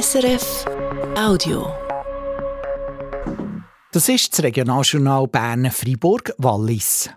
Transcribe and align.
SRF 0.00 0.64
Audio. 1.16 1.72
Das 3.92 4.08
ist 4.08 4.32
das 4.32 4.42
Regionaljournal 4.42 5.28
Bern 5.28 5.70
Freiburg 5.70 6.34
Wallis. 6.38 7.08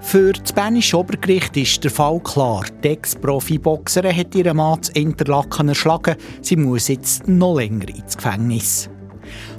Für 0.00 0.32
das 0.32 0.52
Bernische 0.52 0.98
Obergericht 0.98 1.56
ist 1.56 1.84
der 1.84 1.92
Fall 1.92 2.18
klar. 2.18 2.64
Die 2.82 2.88
Ex-Profi-Boxerin 2.88 4.16
hat 4.16 4.34
ihren 4.34 4.56
Mann 4.56 4.82
zu 4.82 4.90
Interlaken 4.94 5.68
erschlagen. 5.68 6.16
Sie 6.42 6.56
muss 6.56 6.88
jetzt 6.88 7.28
noch 7.28 7.58
länger 7.58 7.90
ins 7.90 8.16
Gefängnis. 8.16 8.90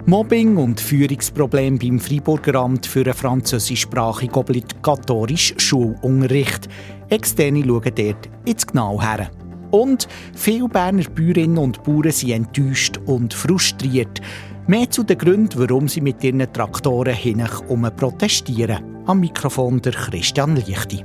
Mobbing 0.05 0.57
und 0.57 0.81
Führungsprobleme 0.81 1.77
beim 1.77 1.99
Freiburger 2.01 2.55
Amt 2.55 2.85
für 2.85 3.05
einen 3.05 3.13
französischsprachigen 3.13 4.35
obligatorischen 4.35 5.57
Schulunterricht. 5.57 6.67
Externe 7.07 7.63
schauen 7.63 7.95
dort 7.95 8.29
jetzt 8.45 8.67
genau 8.67 9.01
her. 9.01 9.31
Und 9.71 10.07
viele 10.35 10.67
Berner 10.67 11.03
Bäuerinnen 11.03 11.57
und 11.57 11.83
Bauern 11.83 12.11
sind 12.11 12.31
enttäuscht 12.31 12.99
und 13.05 13.33
frustriert. 13.33 14.21
Mehr 14.67 14.89
zu 14.89 15.03
den 15.03 15.17
Gründen, 15.17 15.59
warum 15.59 15.87
sie 15.87 16.01
mit 16.01 16.23
ihren 16.23 16.51
Traktoren 16.53 17.15
hin 17.15 17.43
um 17.67 17.89
protestieren. 17.95 18.83
Am 19.05 19.19
Mikrofon 19.19 19.81
der 19.81 19.93
Christian 19.93 20.55
Lichti. 20.55 21.03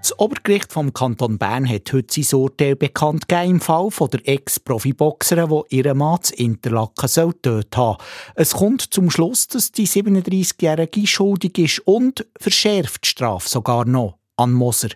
Das 0.00 0.18
Obergericht 0.18 0.72
vom 0.72 0.94
Kanton 0.94 1.38
Bern 1.38 1.68
hat 1.68 1.92
heute 1.92 2.22
sein 2.22 2.38
Urteil 2.38 2.74
bekannt 2.74 3.28
gegeben 3.28 3.50
im 3.50 3.60
Fall 3.60 3.90
von 3.90 4.08
der 4.10 4.26
Ex-Profi-Boxerin, 4.26 5.50
die 5.50 5.76
ihren 5.76 5.98
Mann 5.98 6.22
zu 6.22 6.34
Interlaken 6.36 7.08
soll 7.08 7.34
töten 7.34 7.76
haben. 7.76 7.98
Es 8.34 8.54
kommt 8.54 8.82
zum 8.82 9.10
Schluss, 9.10 9.46
dass 9.48 9.72
die 9.72 9.86
37-Jährige 9.86 11.06
schuldig 11.06 11.58
ist 11.58 11.80
und 11.80 12.26
verschärft 12.38 13.04
die 13.04 13.08
Strafe 13.08 13.48
sogar 13.48 13.84
noch 13.84 14.18
an 14.36 14.52
Moser. 14.52 14.88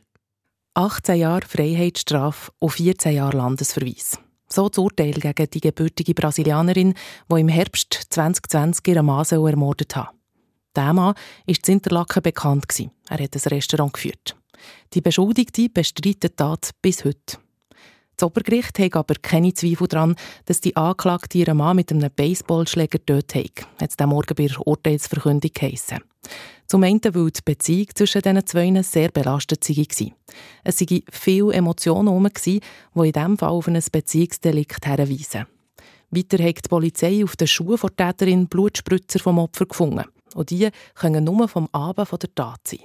18 0.76 1.14
Jahre 1.20 1.46
Freiheitsstrafe 1.46 2.50
und 2.58 2.70
14 2.70 3.14
Jahre 3.14 3.36
Landesverweis. 3.36 4.18
So 4.48 4.68
das 4.68 4.78
Urteil 4.78 5.12
gegen 5.12 5.50
die 5.50 5.60
gebürtige 5.60 6.14
Brasilianerin, 6.14 6.94
die 7.30 7.40
im 7.40 7.48
Herbst 7.48 8.08
2020 8.10 8.88
ihren 8.88 9.06
Mann 9.06 9.24
ermordet 9.24 9.94
hat. 9.94 10.10
Der 10.74 10.92
Mann 10.92 11.14
war 11.14 11.16
in 11.46 11.56
Interlaken 11.64 12.22
bekannt. 12.24 12.66
Er 13.08 13.22
hat 13.22 13.36
ein 13.36 13.48
Restaurant 13.52 13.92
geführt. 13.92 14.36
Die 14.94 15.00
Beschuldigte 15.00 15.68
bestreitet 15.68 16.36
Tat 16.36 16.70
bis 16.82 17.04
heute. 17.04 17.38
Das 18.16 18.26
Obergericht 18.26 18.76
hat 18.80 18.96
aber 18.96 19.14
keine 19.22 19.54
Zweifel 19.54 19.86
daran, 19.86 20.16
dass 20.46 20.60
die 20.60 20.74
Anklagte 20.74 21.38
ihren 21.38 21.56
Mann 21.56 21.76
mit 21.76 21.92
einem 21.92 22.10
Baseballschläger 22.14 23.04
tötet 23.04 23.34
hat, 23.34 23.68
hat 23.80 23.90
es 23.96 24.06
Morgen 24.06 24.34
bei 24.34 24.46
der 24.46 24.66
Urteilsverkündung 24.66 25.50
geheissen. 25.52 26.00
Zum 26.74 26.82
einen, 26.82 27.00
weil 27.04 27.30
die 27.30 27.40
Beziehung 27.44 27.86
zwischen 27.94 28.20
diesen 28.20 28.46
zwei 28.48 28.82
sehr 28.82 29.08
belastet 29.12 29.68
war. 29.68 30.10
Es 30.64 30.80
waren 30.80 31.02
viele 31.08 31.52
Emotionen 31.52 32.08
herum, 32.08 32.28
die 32.44 32.60
in 32.96 33.12
diesem 33.12 33.38
Fall 33.38 33.50
auf 33.50 33.68
ein 33.68 33.80
Beziehungsdelikt 33.92 34.84
herweisen. 34.84 35.46
Weiter 36.10 36.42
hat 36.42 36.64
die 36.64 36.68
Polizei 36.68 37.22
auf 37.22 37.36
den 37.36 37.46
Schuhen 37.46 37.78
der 37.80 37.90
Täterin 37.96 38.48
Blutspritzer 38.48 39.20
vom 39.20 39.38
Opfer 39.38 39.66
gefunden. 39.66 40.02
Und 40.34 40.50
die 40.50 40.68
können 40.96 41.22
nur 41.22 41.46
vom 41.46 41.68
Abend 41.70 42.10
der 42.10 42.34
Tat 42.34 42.66
sein. 42.66 42.80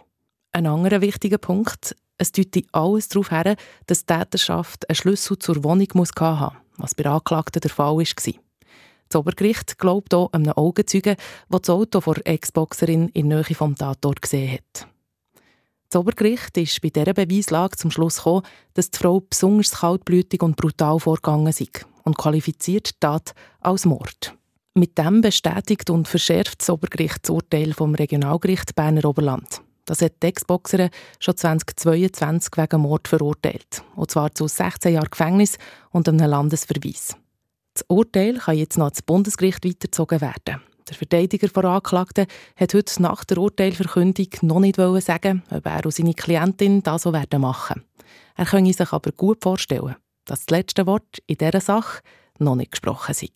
Ein 0.51 0.67
anderer 0.67 1.01
wichtiger 1.01 1.39
Punkt, 1.39 1.95
es 2.19 2.31
deutet 2.31 2.67
alles 2.71 3.07
darauf 3.07 3.31
her, 3.31 3.55
dass 3.87 4.05
die 4.05 4.13
Täterschaft 4.13 4.87
einen 4.87 4.97
Schlüssel 4.97 5.39
zur 5.39 5.63
Wohnung 5.63 5.87
muss 5.95 6.11
haben 6.15 6.57
was 6.77 6.93
bei 6.93 7.05
Anklagten 7.05 7.59
der 7.59 7.71
Fall 7.71 7.97
war. 7.97 8.33
Das 9.09 9.19
Obergericht 9.19 9.79
glaubt 9.79 10.13
auch 10.13 10.31
einem 10.33 10.53
Augenzeugen, 10.53 11.15
der 11.51 11.59
das 11.59 11.69
Auto 11.69 11.99
der 11.99 12.27
Ex-Boxerin 12.27 13.09
in 13.09 13.27
Nähe 13.27 13.43
vom 13.43 13.75
Tatort 13.75 14.21
gesehen 14.21 14.53
hat. 14.53 14.87
Das 15.89 15.99
Obergericht 15.99 16.55
ist 16.57 16.79
bei 16.81 16.89
dieser 16.89 17.15
Beweislage 17.15 17.75
zum 17.75 17.89
Schluss 17.89 18.17
gekommen, 18.17 18.43
dass 18.75 18.91
die 18.91 18.99
Frau 18.99 19.21
besonders 19.21 19.71
kaltblütig 19.71 20.43
und 20.43 20.55
brutal 20.55 20.99
vorgegangen 20.99 21.47
ist 21.47 21.87
und 22.03 22.17
qualifiziert 22.19 22.89
die 22.89 22.99
Tat 22.99 23.33
als 23.59 23.85
Mord. 23.85 24.35
Mit 24.75 24.99
dem 24.99 25.21
bestätigt 25.21 25.89
und 25.89 26.07
verschärft 26.07 26.61
das 26.61 26.69
Obergericht 26.69 27.23
das 27.23 27.31
Urteil 27.31 27.73
vom 27.73 27.95
Regionalgericht 27.95 28.75
Berner 28.75 29.05
Oberland. 29.05 29.61
Das 29.85 30.03
hat 30.03 30.21
die 30.21 30.27
Ex-Boxerin 30.27 30.91
schon 31.19 31.35
2022 31.35 32.55
wegen 32.55 32.81
Mord 32.81 33.07
verurteilt. 33.07 33.81
Und 33.95 34.11
zwar 34.11 34.31
zu 34.35 34.47
16 34.47 34.93
Jahren 34.93 35.09
Gefängnis 35.09 35.57
und 35.89 36.07
einem 36.07 36.29
Landesverweis. 36.29 37.15
Das 37.79 37.85
Urteil 37.87 38.33
kann 38.39 38.57
jetzt 38.57 38.77
noch 38.77 38.87
ans 38.87 39.01
Bundesgericht 39.01 39.63
weitergezogen 39.63 40.19
werden. 40.19 40.61
Der 40.89 40.95
Verteidiger 40.95 41.47
der 41.47 41.63
Anklagten 41.63 42.25
hat 42.57 42.73
heute 42.73 43.01
nach 43.01 43.23
der 43.23 43.37
Urteilverkündung 43.37 44.27
noch 44.41 44.59
nicht 44.59 44.75
sagen, 44.75 45.43
ob 45.49 45.65
er 45.65 45.85
und 45.85 45.93
seine 45.93 46.13
Klientin 46.13 46.83
das 46.83 47.03
so 47.03 47.13
werden 47.13 47.39
machen. 47.39 47.85
Er 48.35 48.45
könne 48.45 48.73
sich 48.73 48.91
aber 48.91 49.13
gut 49.13 49.43
vorstellen, 49.43 49.95
dass 50.25 50.45
das 50.45 50.49
letzte 50.49 50.87
Wort 50.87 51.19
in 51.25 51.37
dieser 51.37 51.61
Sache 51.61 52.01
noch 52.37 52.55
nicht 52.55 52.71
gesprochen 52.71 53.13
sei. 53.13 53.29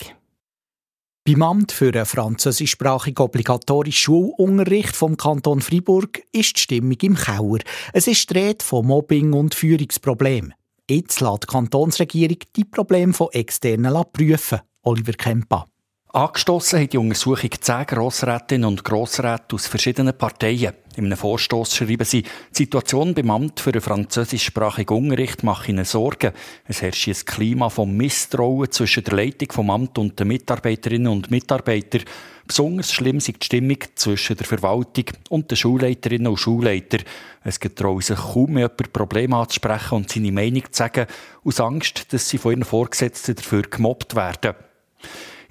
Beim 1.25 1.41
Amt 1.41 1.71
für 1.71 1.93
einen 1.93 2.05
französischsprachigen 2.05 3.23
obligatorischen 3.23 3.93
Schulunterricht 3.93 4.93
vom 4.93 5.15
Kanton 5.15 5.61
Fribourg 5.61 6.21
ist 6.33 6.57
die 6.57 6.61
Stimmung 6.61 6.97
im 7.01 7.15
Keller. 7.15 7.59
Es 7.93 8.07
ist 8.07 8.29
die 8.29 8.37
Rede 8.37 8.65
von 8.65 8.87
Mobbing 8.87 9.31
und 9.31 9.55
Führungsproblemen. 9.55 10.53
Jetzt 10.89 11.21
lässt 11.21 11.44
die 11.44 11.47
Kantonsregierung 11.47 12.38
die 12.55 12.66
Probleme 12.66 13.13
von 13.13 13.29
Externen 13.31 13.94
prüfen. 14.11 14.59
Oliver 14.81 15.13
Kempa. 15.13 15.67
Angestoßen 16.16 16.79
hat 16.79 16.94
die 16.94 17.00
Untersuchung 17.00 17.50
zehn 17.59 17.88
Grossrätinnen 17.88 18.68
und 18.68 18.84
Grossräte 18.84 19.56
aus 19.56 19.66
verschiedenen 19.66 20.16
Parteien. 20.16 20.74
In 20.96 21.06
einem 21.06 21.18
Vorstoß 21.18 21.75
schreiben 21.75 22.06
sie, 22.06 22.22
die 22.22 22.29
Situation 22.51 23.16
beim 23.16 23.31
Amt 23.31 23.59
für 23.59 23.72
einen 23.72 23.81
französischsprachigen 23.81 24.96
Unterricht 24.96 25.41
mache 25.41 25.72
ihnen 25.72 25.85
Sorgen. 25.85 26.34
Es 26.68 26.84
herrscht 26.84 27.07
ein 27.07 27.25
Klima 27.25 27.69
von 27.69 27.97
Misstrauen 27.97 28.69
zwischen 28.69 29.03
der 29.06 29.16
Leitung 29.16 29.51
vom 29.53 29.72
Amt 29.72 29.97
und 29.97 30.19
den 30.19 30.28
Mitarbeiterinnen 30.28 31.12
und 31.12 31.31
Mitarbeitern. 31.31 32.03
Besonders 32.45 32.94
schlimm 32.94 33.18
ist 33.18 33.30
die 33.30 33.34
Stimmung 33.41 33.80
zwischen 33.95 34.38
der 34.38 34.45
Verwaltung 34.45 35.06
und 35.30 35.50
den 35.50 35.57
Schulleiterinnen 35.57 36.28
und 36.28 36.38
Schulleitern. 36.38 37.01
Es 37.44 37.59
getrauen 37.59 38.01
sich 38.01 38.19
kaum 38.19 38.53
mehr 38.53 38.69
jemand 38.69 38.94
Probleme 38.94 39.35
anzusprechen 39.35 39.95
und 39.95 40.12
seine 40.12 40.31
Meinung 40.31 40.66
zu 40.72 40.78
sagen, 40.78 41.07
aus 41.44 41.59
Angst, 41.59 42.13
dass 42.13 42.30
sie 42.30 42.38
von 42.38 42.51
ihren 42.51 42.66
Vorgesetzten 42.66 43.34
dafür 43.34 43.63
gemobbt 43.63 44.16
werden. 44.16 44.53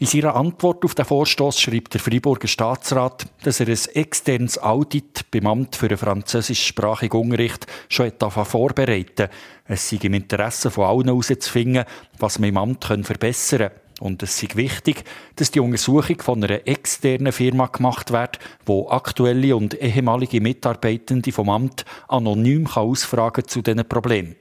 In 0.03 0.09
seiner 0.09 0.35
Antwort 0.35 0.85
auf 0.85 0.97
den 0.97 1.05
Vorstoß 1.05 1.61
schreibt 1.61 1.95
der 1.95 2.01
Freiburger 2.01 2.49
Staatsrat, 2.49 3.25
dass 3.45 3.61
er 3.61 3.69
ein 3.69 3.79
externes 3.95 4.61
Audit 4.61 5.31
beim 5.31 5.47
Amt 5.47 5.77
für 5.77 5.87
einen 5.87 5.97
französischsprachigen 5.97 7.21
Unterricht 7.21 7.69
schon 7.89 8.11
vorbereiten 8.19 9.29
Es 9.65 9.89
sei 9.89 9.99
im 10.03 10.15
Interesse 10.15 10.73
von 10.73 10.87
allen 10.87 11.05
herauszufinden, 11.05 11.85
was 12.19 12.41
man 12.41 12.49
im 12.49 12.57
Amt 12.57 12.85
verbessern 12.85 13.71
kann. 13.71 13.81
Und 14.01 14.25
es 14.25 14.43
ist 14.43 14.57
wichtig, 14.57 15.05
dass 15.37 15.53
die 15.53 15.61
Untersuchung 15.61 16.21
von 16.21 16.43
einer 16.43 16.67
externen 16.67 17.31
Firma 17.31 17.67
gemacht 17.67 18.11
wird, 18.11 18.41
wo 18.67 18.89
aktuelle 18.89 19.55
und 19.55 19.81
ehemalige 19.81 20.41
Mitarbeitende 20.41 21.31
vom 21.31 21.49
Amt 21.49 21.85
anonym 22.09 22.67
ausfragen 22.67 23.47
zu 23.47 23.63
diesen 23.63 23.89
Problemen. 23.89 24.35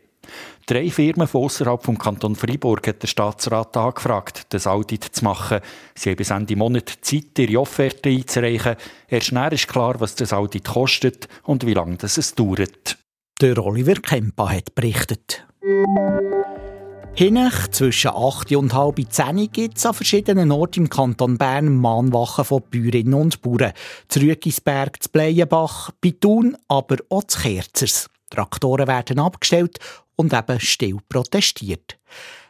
Drei 0.65 0.89
Firmen 0.89 1.27
von 1.27 1.43
außerhalb 1.43 1.83
vom 1.83 1.97
Kanton 1.97 2.35
Freiburg 2.35 2.87
hat 2.87 3.01
der 3.03 3.07
Staatsrat 3.07 3.75
angefragt, 3.75 4.45
das 4.49 4.67
Audit 4.67 5.03
zu 5.03 5.23
machen. 5.23 5.59
Sie 5.95 6.11
haben 6.11 6.17
bis 6.17 6.29
Ende 6.29 6.55
Monat 6.55 6.89
Zeit, 7.01 7.37
ihre 7.39 7.59
Offerte 7.59 8.09
einzureichen. 8.09 8.75
Erst 9.09 9.31
näher 9.31 9.51
ist 9.51 9.67
klar, 9.67 9.99
was 9.99 10.15
das 10.15 10.33
Audit 10.33 10.65
kostet 10.65 11.27
und 11.43 11.65
wie 11.65 11.73
lange 11.73 11.97
es 12.01 12.35
dauert. 12.35 12.97
Der 13.41 13.57
Oliver 13.57 13.95
Kempa 13.95 14.49
hat 14.49 14.75
berichtet. 14.75 15.45
Hinech 17.13 17.67
zwischen 17.71 18.11
8 18.11 18.55
und 18.55 18.73
halb 18.73 19.01
10 19.07 19.51
gibt 19.51 19.77
es 19.77 19.85
an 19.85 19.93
verschiedenen 19.93 20.51
Orten 20.51 20.81
im 20.81 20.89
Kanton 20.89 21.37
Bern 21.37 21.75
Mahnwachen 21.75 22.45
von 22.45 22.63
Bäuerinnen 22.71 23.13
und 23.13 23.41
Bauern. 23.41 23.73
Zürgisberg, 24.07 25.03
zu 25.03 25.09
Bleienbach, 25.09 25.91
bei 25.99 26.13
Thun, 26.17 26.55
aber 26.69 26.97
auch 27.09 27.25
zu 27.25 27.41
Kerzers. 27.41 28.09
Traktoren 28.29 28.87
werden 28.87 29.19
abgestellt 29.19 29.77
und 30.15 30.33
eben 30.33 30.59
still 30.59 30.97
protestiert. 31.07 31.97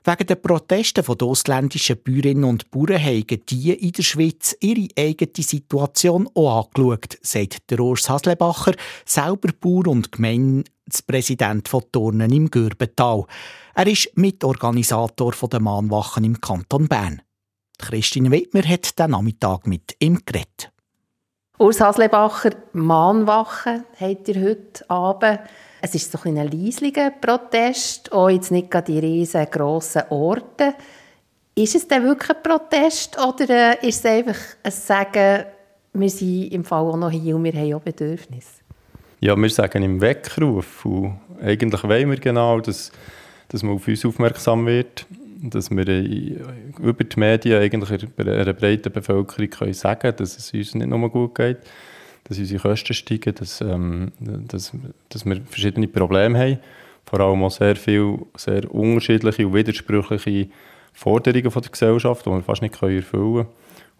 Wegen 0.03 0.25
der 0.25 0.35
Protesten 0.35 1.05
der 1.05 1.27
ausländischen 1.27 2.01
Bäuerinnen 2.01 2.43
und 2.43 2.71
Bauern 2.71 3.03
haben 3.03 3.25
die 3.27 3.71
in 3.71 3.91
der 3.91 4.01
Schweiz 4.01 4.55
ihre 4.59 4.87
eigene 4.97 5.31
Situation 5.37 6.27
auch 6.33 6.65
angeschaut, 6.65 7.19
sagt 7.21 7.69
der 7.69 7.79
Urs 7.79 8.09
Haslebacher, 8.09 8.73
selber 9.05 9.49
Bauer 9.59 9.87
und 9.87 10.11
Gemeindepräsident 10.11 11.67
von 11.67 11.83
Turnen 11.91 12.33
im 12.33 12.49
Gürbental. 12.49 13.25
Er 13.75 13.87
ist 13.87 14.17
Mitorganisator 14.17 15.33
der 15.33 15.59
Mahnwachen 15.59 16.23
im 16.23 16.41
Kanton 16.41 16.87
Bern. 16.87 17.21
Christine 17.77 18.31
Wittmer 18.31 18.63
hat 18.63 18.97
den 18.97 19.11
Nachmittag 19.11 19.67
mit 19.67 19.95
ihm 19.99 20.19
geredet. 20.25 20.71
Urs 21.59 21.79
Haslebacher, 21.79 22.55
Mahnwachen 22.73 23.83
habt 23.99 24.27
ihr 24.29 24.41
heute 24.41 24.89
Abend. 24.89 25.41
Es 25.81 25.95
ist 25.95 26.11
so 26.11 26.19
ein, 26.25 26.37
ein 26.37 26.51
leislicher 26.51 27.09
Protest, 27.09 28.11
auch 28.11 28.29
jetzt 28.29 28.51
nicht 28.51 28.69
gerade 28.69 28.91
die 28.91 28.99
riesengroßen 28.99 30.03
Orte. 30.09 30.75
Ist 31.55 31.75
es 31.75 31.87
denn 31.87 32.03
wirklich 32.03 32.29
ein 32.29 32.43
Protest 32.43 33.17
oder 33.19 33.83
äh, 33.83 33.87
ist 33.87 34.05
es 34.05 34.11
einfach 34.11 34.39
ein 34.63 34.71
Sagen, 34.71 35.45
wir 35.93 36.09
sind 36.09 36.53
im 36.53 36.63
Fall 36.63 36.83
auch 36.83 36.97
noch 36.97 37.11
hier 37.11 37.35
und 37.35 37.43
wir 37.43 37.53
haben 37.53 37.73
auch 37.73 37.81
Bedürfnisse? 37.81 38.61
Ja, 39.19 39.35
wir 39.35 39.49
sagen 39.49 39.83
im 39.83 39.99
Weckruf 39.99 40.85
und 40.85 41.19
eigentlich 41.41 41.83
wollen 41.83 42.09
wir 42.09 42.17
genau, 42.17 42.59
dass, 42.59 42.91
dass 43.49 43.63
man 43.63 43.75
auf 43.75 43.87
uns 43.87 44.05
aufmerksam 44.05 44.65
wird. 44.65 45.05
dass 45.43 45.71
wir 45.71 45.87
über 46.79 47.03
die 47.03 47.19
Medien 47.19 47.61
eigentlich 47.61 48.07
einer 48.17 48.53
breiten 48.53 48.91
Bevölkerung 48.91 49.49
können 49.49 49.73
sagen 49.73 49.99
können, 49.99 50.17
dass 50.17 50.37
es 50.37 50.53
uns 50.53 50.75
nicht 50.75 50.87
nur 50.87 51.09
gut 51.09 51.35
geht, 51.35 51.57
dass 52.23 52.37
unsere 52.37 52.61
Kosten 52.61 52.93
steigen, 52.93 53.35
dass, 53.35 53.61
ähm, 53.61 54.11
dass, 54.19 54.71
dass 55.09 55.25
wir 55.25 55.41
verschiedene 55.41 55.87
Probleme 55.87 56.39
haben. 56.39 56.59
Vor 57.05 57.19
allem 57.19 57.43
auch 57.43 57.51
sehr 57.51 57.75
viele, 57.75 58.19
sehr 58.35 58.73
unterschiedliche 58.73 59.45
und 59.45 59.53
widersprüchliche 59.53 60.49
Forderungen 60.93 61.51
von 61.51 61.61
der 61.61 61.71
Gesellschaft, 61.71 62.25
die 62.25 62.29
wir 62.29 62.41
fast 62.41 62.61
nicht 62.61 62.75
erfüllen 62.75 63.03
können. 63.09 63.47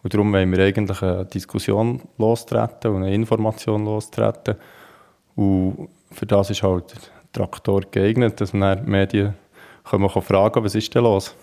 Und 0.04 0.14
darum 0.14 0.34
wollen 0.34 0.52
wir 0.52 0.64
eigentlich 0.64 1.02
eine 1.02 1.26
Diskussion 1.26 2.02
lostreten 2.18 2.92
und 2.92 3.04
eine 3.04 3.14
Information 3.14 3.86
lostreten. 3.86 4.56
Und 5.36 5.90
für 6.12 6.26
das 6.26 6.50
ist 6.50 6.64
halt 6.64 6.94
der 6.94 7.02
Traktor 7.34 7.82
geeignet, 7.90 8.40
dass 8.42 8.54
man 8.54 8.84
die 8.84 8.90
Medien 8.90 9.34
können 9.84 10.10
fragen 10.10 10.64
was 10.64 10.76
ist 10.76 10.94
denn 10.94 11.04
los? 11.04 11.36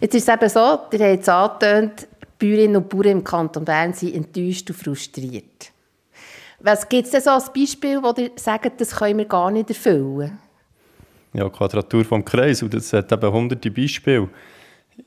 Jetzt 0.00 0.14
ist 0.14 0.28
es 0.28 0.34
eben 0.34 0.48
so, 0.48 0.78
ihr 0.92 1.10
habt 1.10 1.22
es 1.22 1.28
angetönt, 1.28 2.08
Bäuerinnen 2.38 2.76
und 2.76 2.88
Bauern 2.88 3.06
im 3.06 3.24
Kanton 3.24 3.64
Bern 3.64 3.92
sind 3.92 4.14
enttäuscht 4.14 4.70
und 4.70 4.76
frustriert. 4.76 5.72
Was 6.60 6.88
gibt 6.88 7.04
es 7.04 7.10
denn 7.12 7.20
so 7.20 7.30
als 7.30 7.52
Beispiel, 7.52 8.02
wo 8.02 8.12
ihr 8.20 8.30
sagt, 8.36 8.80
das 8.80 8.96
können 8.96 9.18
wir 9.18 9.24
gar 9.26 9.50
nicht 9.50 9.68
erfüllen? 9.68 10.38
Ja, 11.32 11.48
Quadratur 11.48 12.04
vom 12.04 12.24
Kreis, 12.24 12.62
und 12.62 12.74
das 12.74 12.92
hat 12.92 13.12
eben 13.12 13.32
hunderte 13.32 13.70
Beispiele. 13.70 14.28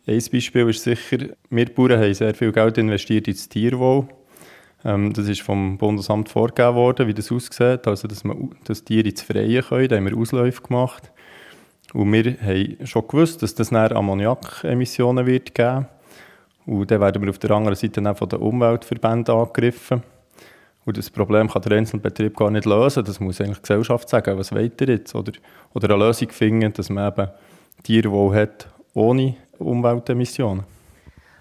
Ein 0.07 0.23
Beispiel 0.31 0.69
ist 0.69 0.83
sicher, 0.83 1.17
wir 1.49 1.65
Bauern 1.73 1.99
haben 1.99 2.13
sehr 2.13 2.33
viel 2.33 2.51
Geld 2.51 2.77
investiert 2.77 3.27
ins 3.27 3.49
Tierwohl. 3.49 4.07
Ähm, 4.85 5.11
das 5.13 5.27
ist 5.27 5.41
vom 5.41 5.77
Bundesamt 5.77 6.29
vorgegeben 6.29 6.75
worden, 6.75 7.07
wie 7.07 7.13
das 7.13 7.31
aussieht, 7.31 7.85
also 7.85 8.07
dass 8.07 8.23
man 8.23 8.55
das 8.63 8.83
Tier 8.83 9.05
ins 9.05 9.21
Freie 9.21 9.61
können. 9.61 9.89
Da 9.89 9.97
haben 9.97 10.05
wir 10.05 10.17
Ausläufe 10.17 10.61
gemacht. 10.61 11.11
Und 11.93 12.11
wir 12.13 12.37
haben 12.41 12.77
schon 12.85 13.07
gewusst, 13.07 13.43
dass 13.43 13.53
das 13.53 13.71
nachher 13.71 13.97
Ammoniakemissionen 13.97 15.25
wird 15.25 15.53
geben. 15.53 15.87
Und 16.65 16.91
dann 16.91 17.01
werden 17.01 17.21
wir 17.21 17.29
auf 17.29 17.39
der 17.39 17.51
anderen 17.51 17.75
Seite 17.75 18.01
dann 18.01 18.15
von 18.15 18.29
den 18.29 18.39
Umweltverbänden 18.39 19.35
angegriffen. 19.35 20.03
Und 20.85 20.97
das 20.97 21.09
Problem 21.09 21.47
kann 21.47 21.61
der 21.61 21.77
Einzelbetrieb 21.77 22.35
gar 22.35 22.49
nicht 22.49 22.65
lösen. 22.65 23.03
Das 23.03 23.19
muss 23.19 23.39
eigentlich 23.39 23.57
die 23.57 23.61
Gesellschaft 23.63 24.09
sagen, 24.09 24.37
was 24.37 24.51
weiter 24.51 24.87
jetzt? 24.87 25.13
Oder, 25.13 25.31
oder 25.73 25.93
eine 25.93 26.05
Lösung 26.05 26.29
finden, 26.29 26.73
dass 26.73 26.89
man 26.89 27.11
eben 27.11 27.29
Tierwohl 27.83 28.35
hat 28.35 28.67
ohne 28.93 29.35
Umweltemissionen. 29.59 30.63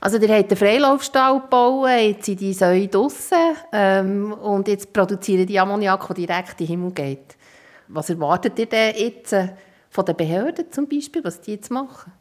Also 0.00 0.16
ihr 0.16 0.34
habt 0.34 0.50
einen 0.50 0.56
Freilaufstall 0.56 1.40
gebaut, 1.40 1.88
jetzt 1.88 2.24
sind 2.24 2.40
die 2.40 2.54
Säue 2.54 2.88
draussen 2.88 3.56
ähm, 3.70 4.32
und 4.32 4.66
jetzt 4.66 4.92
produzieren 4.94 5.46
die 5.46 5.60
Ammoniak, 5.60 6.06
der 6.06 6.16
direkt 6.16 6.60
in 6.60 6.66
den 6.66 6.68
Himmel 6.68 6.92
geht. 6.92 7.36
Was 7.88 8.08
erwartet 8.08 8.58
ihr 8.58 8.66
denn 8.66 8.94
jetzt 8.96 9.32
äh, 9.34 9.48
von 9.90 10.06
den 10.06 10.16
Behörden 10.16 10.70
zum 10.70 10.88
Beispiel, 10.88 11.22
was 11.22 11.42
die 11.42 11.52
jetzt 11.52 11.70
machen? 11.70 12.12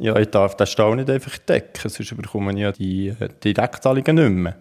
Ja, 0.00 0.16
ich 0.16 0.28
darf 0.28 0.56
den 0.56 0.66
Stall 0.68 0.94
nicht 0.94 1.10
einfach 1.10 1.38
decken, 1.38 1.90
sonst 1.90 2.16
bekommen 2.16 2.56
ja 2.56 2.70
die 2.70 3.08
äh, 3.08 3.28
Direktzahlungen 3.42 4.14
nicht 4.14 4.30
mehr. 4.30 4.56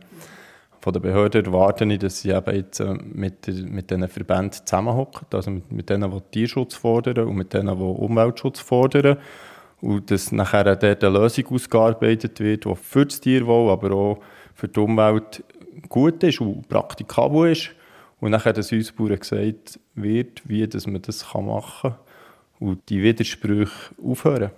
Von 0.81 0.94
den 0.94 1.01
Behörden 1.04 1.45
erwarte 1.45 1.86
ich, 1.86 2.00
dass 2.00 2.22
sie 2.22 2.31
eben 2.31 2.56
jetzt 2.56 2.80
äh, 2.80 2.94
mit, 2.94 3.48
mit 3.48 3.92
diesen 3.92 4.07
Verbänden 4.07 4.54
zusammenhocken, 4.66 5.28
also 5.31 5.51
mit, 5.51 5.72
mit 5.72 5.89
denen, 5.89 6.10
die 6.12 6.22
Tierschutz 6.31 6.74
fordern 6.74 7.28
und 7.28 7.36
mit 7.36 7.54
denen, 7.54 7.78
die 7.78 7.84
Umweltschutz 7.84 8.62
fordern 8.62 9.18
und 9.80 10.10
dass 10.10 10.31
nachher 10.31 10.75
dort 10.75 11.04
eine 11.04 11.19
Lösung 11.19 11.48
ausgearbeitet 11.48 12.39
wird, 12.39 12.66
die 12.66 12.75
für 12.75 13.06
das 13.06 13.22
Tierwohl, 13.22 13.72
aber 13.72 13.92
auch 13.92 14.19
für 14.56 14.68
die 14.68 14.80
Umwelt 14.80 15.44
gut 15.88 16.24
ist 16.24 16.42
und 16.42 16.68
praktikabel 16.68 17.51
ist. 17.51 17.69
Und 18.19 18.31
nachher, 18.31 18.54
dass 18.54 18.72
uns 18.72 18.95
gesagt 18.95 19.80
wird, 19.94 20.42
wie 20.45 20.68
dass 20.68 20.88
man 20.88 21.01
das 21.04 21.31
machen 21.36 21.92
kann 21.92 22.00
und 22.60 22.89
die 22.89 23.04
Widersprüche 23.04 23.94
aufhören. 24.04 24.50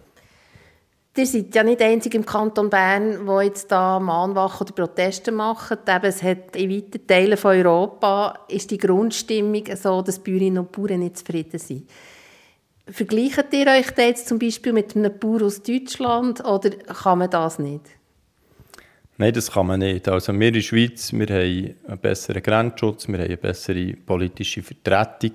Ihr 1.20 1.26
seid 1.26 1.54
ja 1.54 1.64
nicht 1.64 1.82
einzig 1.82 2.16
im 2.16 2.26
Kanton 2.26 2.70
Bern, 2.70 3.28
wo 3.28 3.42
jetzt 3.42 3.70
da 3.74 4.00
Mahnwachen 4.00 4.66
oder 4.66 4.74
Proteste 4.74 5.34
machen. 5.34 5.78
Eben, 5.86 6.06
es 6.06 6.24
hat 6.24 6.56
in 6.56 6.70
weiten 6.70 7.06
Teilen 7.06 7.36
von 7.36 7.58
Europa 7.58 8.46
ist 8.48 8.72
die 8.72 8.78
Grundstimmung 8.78 9.66
so, 9.76 10.02
dass 10.02 10.20
Bäuerinnen 10.20 10.60
und 10.60 10.72
Bauern 10.72 11.00
nicht 11.00 11.18
zufrieden 11.18 11.60
sind. 11.60 11.90
Vergleicht 12.88 13.54
ihr 13.54 13.68
euch 13.68 13.92
jetzt 13.98 14.30
zum 14.30 14.40
Beispiel 14.40 14.72
mit 14.72 14.96
einem 14.96 15.12
Bauer 15.20 15.42
aus 15.42 15.62
Deutschland 15.62 16.40
oder 16.46 16.70
kann 16.70 17.20
man 17.20 17.30
das 17.30 17.60
nicht? 17.60 17.82
Nein, 19.18 19.34
das 19.34 19.52
kann 19.52 19.68
man 19.68 19.82
nicht. 19.82 20.08
Also 20.08 20.32
wir 20.32 20.48
in 20.48 20.54
der 20.54 20.62
Schweiz, 20.62 21.12
wir 21.12 21.28
haben 21.28 21.76
einen 21.86 22.00
besseren 22.02 22.42
Grenzschutz, 22.42 23.10
wir 23.10 23.18
haben 23.18 23.26
eine 23.26 23.36
bessere 23.36 23.94
politische 24.06 24.64
Vertretung, 24.64 25.34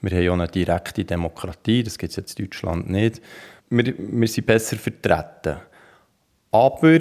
wir 0.00 0.16
haben 0.16 0.28
auch 0.28 0.44
eine 0.44 0.46
direkte 0.46 1.04
Demokratie, 1.04 1.82
das 1.82 1.98
gibt 1.98 2.10
es 2.10 2.16
jetzt 2.16 2.38
in 2.38 2.44
Deutschland 2.44 2.88
nicht. 2.88 3.20
Wir, 3.70 3.94
wir 3.96 4.28
sind 4.28 4.46
besser 4.46 4.76
vertreten. 4.76 5.60
Aber 6.50 6.98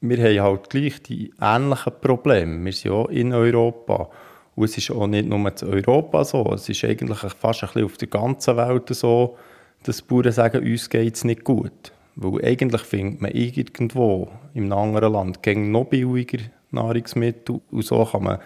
wir 0.00 0.18
haben 0.18 0.40
halt 0.40 0.70
gleich 0.70 1.02
die 1.02 1.32
ähnlichen 1.40 1.92
Probleme. 2.00 2.64
Wir 2.64 2.72
sind 2.72 2.90
auch 2.90 3.08
in 3.08 3.32
Europa. 3.32 4.10
Und 4.54 4.64
es 4.64 4.76
ist 4.76 4.90
auch 4.90 5.06
nicht 5.06 5.28
nur 5.28 5.38
in 5.38 5.68
Europa 5.68 6.24
so, 6.24 6.52
es 6.52 6.68
ist 6.68 6.84
eigentlich 6.84 7.18
fast 7.18 7.62
ein 7.62 7.68
bisschen 7.68 7.84
auf 7.84 7.96
der 7.96 8.08
ganzen 8.08 8.56
Welt 8.56 8.88
so, 8.90 9.36
dass 9.84 9.98
die 9.98 10.02
Bauern 10.02 10.32
sagen, 10.32 10.62
uns 10.62 10.90
geht 10.90 11.16
es 11.16 11.24
nicht 11.24 11.44
gut. 11.44 11.92
Weil 12.16 12.44
eigentlich 12.44 12.82
findet 12.82 13.22
man 13.22 13.30
irgendwo 13.30 14.28
einem 14.54 14.72
anderen 14.72 15.12
Land 15.14 15.38
noch 15.46 15.86
billiger 15.86 16.38
Nahrungsmittel 16.70 17.60
und 17.70 17.84
so 17.84 18.04
kann 18.04 18.24
man 18.24 18.38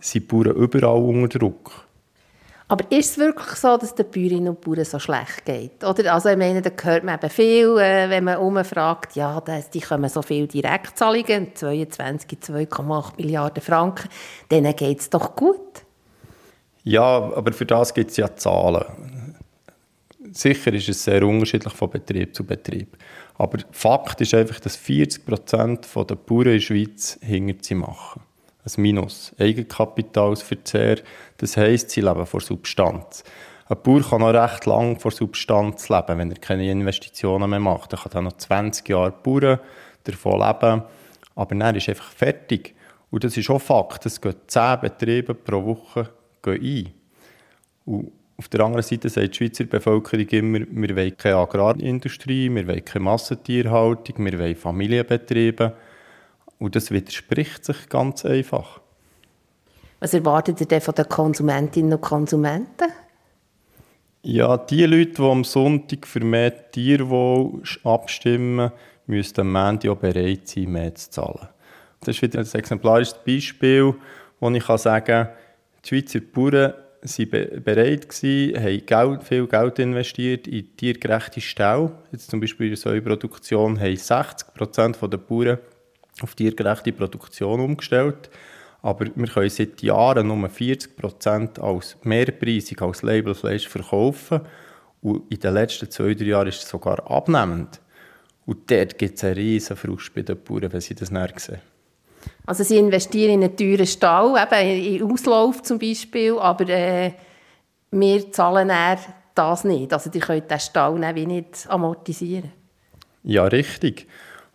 sind 0.00 0.28
Bauern 0.28 0.56
überall 0.56 1.02
unter 1.02 1.38
Druck. 1.38 1.86
Aber 2.72 2.90
ist 2.90 3.10
es 3.10 3.18
wirklich 3.18 3.50
so, 3.56 3.76
dass 3.76 3.94
den 3.94 4.06
Bäuerinnen 4.10 4.48
und 4.48 4.62
Bauern 4.62 4.86
so 4.86 4.98
schlecht 4.98 5.44
geht? 5.44 5.84
Oder, 5.84 6.14
also 6.14 6.30
ich 6.30 6.38
meine, 6.38 6.62
da 6.62 6.70
hört 6.82 7.04
man 7.04 7.16
eben 7.16 7.28
viel, 7.28 7.76
äh, 7.76 8.08
wenn 8.08 8.24
man 8.24 8.38
umfragt, 8.38 9.14
ja, 9.14 9.42
das, 9.42 9.68
die 9.68 9.82
kommen 9.82 10.08
so 10.08 10.22
viele 10.22 10.46
Direktzahlungen, 10.46 11.54
22, 11.54 12.38
2,8 12.38 13.18
Milliarden 13.18 13.62
Franken, 13.62 14.08
denen 14.50 14.74
geht 14.74 15.00
es 15.00 15.10
doch 15.10 15.36
gut. 15.36 15.82
Ja, 16.82 17.04
aber 17.34 17.52
für 17.52 17.66
das 17.66 17.92
gibt 17.92 18.10
es 18.10 18.16
ja 18.16 18.34
Zahlen. 18.34 18.86
Sicher 20.32 20.72
ist 20.72 20.88
es 20.88 21.04
sehr 21.04 21.22
unterschiedlich 21.26 21.74
von 21.74 21.90
Betrieb 21.90 22.34
zu 22.34 22.42
Betrieb. 22.42 22.96
Aber 23.34 23.58
Fakt 23.72 24.22
ist 24.22 24.32
einfach, 24.32 24.60
dass 24.60 24.76
40 24.76 25.26
Prozent 25.26 25.88
der 25.94 26.14
Bauern 26.14 26.46
in 26.46 26.52
der 26.54 26.60
Schweiz 26.60 27.18
hinter 27.20 27.62
sie 27.62 27.74
machen 27.74 28.22
ein 28.64 28.82
Minus. 28.82 29.34
Eigenkapitalsverzehr, 29.38 31.00
das 31.38 31.56
heisst, 31.56 31.90
sie 31.90 32.00
leben 32.00 32.26
von 32.26 32.40
Substanz. 32.40 33.24
Ein 33.68 33.78
Bauer 33.82 34.02
kann 34.02 34.20
noch 34.20 34.34
recht 34.34 34.66
lange 34.66 34.98
von 34.98 35.10
Substanz 35.10 35.88
leben, 35.88 36.18
wenn 36.18 36.30
er 36.30 36.38
keine 36.38 36.70
Investitionen 36.70 37.50
mehr 37.50 37.60
macht. 37.60 37.92
Er 37.92 37.98
kann 37.98 38.12
dann 38.12 38.24
noch 38.24 38.36
20 38.36 38.88
Jahre 38.88 39.12
Bauern 39.12 39.58
davon 40.04 40.40
leben, 40.40 40.82
aber 41.34 41.54
dann 41.54 41.76
ist 41.76 41.88
er 41.88 41.94
einfach 41.94 42.12
fertig. 42.12 42.74
Und 43.10 43.24
das 43.24 43.36
ist 43.36 43.50
auch 43.50 43.60
Fakt, 43.60 44.06
es 44.06 44.20
gehen 44.20 44.34
10 44.46 44.80
Betriebe 44.80 45.34
pro 45.34 45.64
Woche 45.64 46.10
ein. 46.46 46.92
Und 47.84 48.12
auf 48.36 48.48
der 48.48 48.60
anderen 48.60 48.82
Seite 48.82 49.08
sagt 49.08 49.34
die 49.34 49.36
Schweizer 49.36 49.64
Bevölkerung 49.64 50.26
immer, 50.28 50.60
wir 50.68 50.96
wollen 50.96 51.16
keine 51.16 51.36
Agrarindustrie, 51.36 52.52
wir 52.52 52.66
wollen 52.66 52.84
keine 52.84 53.04
Massentierhaltung, 53.04 54.24
wir 54.24 54.38
wollen 54.38 54.56
Familienbetriebe. 54.56 55.72
Und 56.62 56.76
das 56.76 56.92
widerspricht 56.92 57.64
sich 57.64 57.88
ganz 57.88 58.24
einfach. 58.24 58.80
Was 59.98 60.14
erwartet 60.14 60.60
ihr 60.60 60.68
denn 60.68 60.80
von 60.80 60.94
den 60.94 61.08
Konsumentinnen 61.08 61.94
und 61.94 62.00
Konsumenten? 62.00 62.86
Ja, 64.22 64.56
die 64.56 64.86
Leute, 64.86 65.10
die 65.10 65.22
am 65.22 65.42
Sonntag 65.42 66.06
für 66.06 66.20
mehr 66.20 66.70
Tierwohl 66.70 67.64
abstimmen, 67.82 68.70
müssen 69.06 69.40
am 69.40 69.56
Ende 69.56 69.90
auch 69.90 69.96
bereit 69.96 70.46
sein, 70.46 70.70
mehr 70.70 70.94
zu 70.94 71.10
zahlen. 71.10 71.48
Das 71.98 72.14
ist 72.14 72.22
wieder 72.22 72.38
ein 72.38 72.46
exemplarisches 72.46 73.16
Beispiel, 73.26 73.94
wo 74.38 74.48
ich 74.48 74.64
sagen 74.64 75.04
kann, 75.04 75.28
die 75.84 75.88
Schweizer 75.88 76.20
Bauern 76.20 76.74
waren 77.02 77.62
bereit, 77.64 78.08
gewesen, 78.08 78.88
haben 78.88 79.20
viel 79.20 79.48
Geld 79.48 79.78
investiert 79.80 80.46
in 80.46 80.76
tiergerechte 80.76 81.40
Ställe. 81.40 81.90
Jetzt 82.12 82.30
zum 82.30 82.38
Beispiel 82.38 82.66
in 82.66 82.74
der 82.74 82.78
Säuproduktion 82.78 83.80
haben 83.80 83.94
60% 83.96 85.08
der 85.08 85.18
Bauern 85.18 85.58
auf 86.20 86.34
tiergerechte 86.34 86.92
Produktion 86.92 87.60
umgestellt. 87.60 88.30
Aber 88.82 89.06
wir 89.14 89.28
können 89.28 89.48
seit 89.48 89.80
Jahren 89.82 90.26
nur 90.26 90.48
40% 90.48 91.60
als 91.60 91.96
mehrpreisig, 92.02 92.82
als 92.82 93.02
Labelfleisch 93.02 93.68
verkaufen. 93.68 94.40
Und 95.00 95.30
in 95.30 95.38
den 95.38 95.54
letzten 95.54 95.90
zwei, 95.90 96.14
drei 96.14 96.26
Jahren 96.26 96.48
ist 96.48 96.62
es 96.62 96.68
sogar 96.68 97.08
abnehmend. 97.10 97.80
Und 98.44 98.70
dort 98.70 98.98
gibt 98.98 99.16
es 99.16 99.24
einen 99.24 99.34
riesen 99.34 99.76
Frust 99.76 100.12
bei 100.14 100.22
den 100.22 100.42
Bauern, 100.42 100.72
wenn 100.72 100.80
sie 100.80 100.94
das 100.94 101.10
nicht 101.10 101.40
sehen. 101.40 101.60
Also 102.44 102.64
sie 102.64 102.78
investieren 102.78 103.34
in 103.34 103.44
einen 103.44 103.56
teuren 103.56 103.86
Stall, 103.86 104.34
eben 104.42 104.94
in 104.94 105.02
Auslauf 105.10 105.62
zum 105.62 105.78
Beispiel, 105.78 106.36
aber 106.38 106.68
äh, 106.68 107.12
wir 107.90 108.32
zahlen 108.32 108.70
das 109.34 109.64
nicht. 109.64 109.92
Also 109.92 110.10
die 110.10 110.20
können 110.20 110.46
den 110.46 110.60
Stall 110.60 110.98
nicht 110.98 111.66
amortisieren. 111.68 112.52
Ja, 113.24 113.44
richtig. 113.44 114.08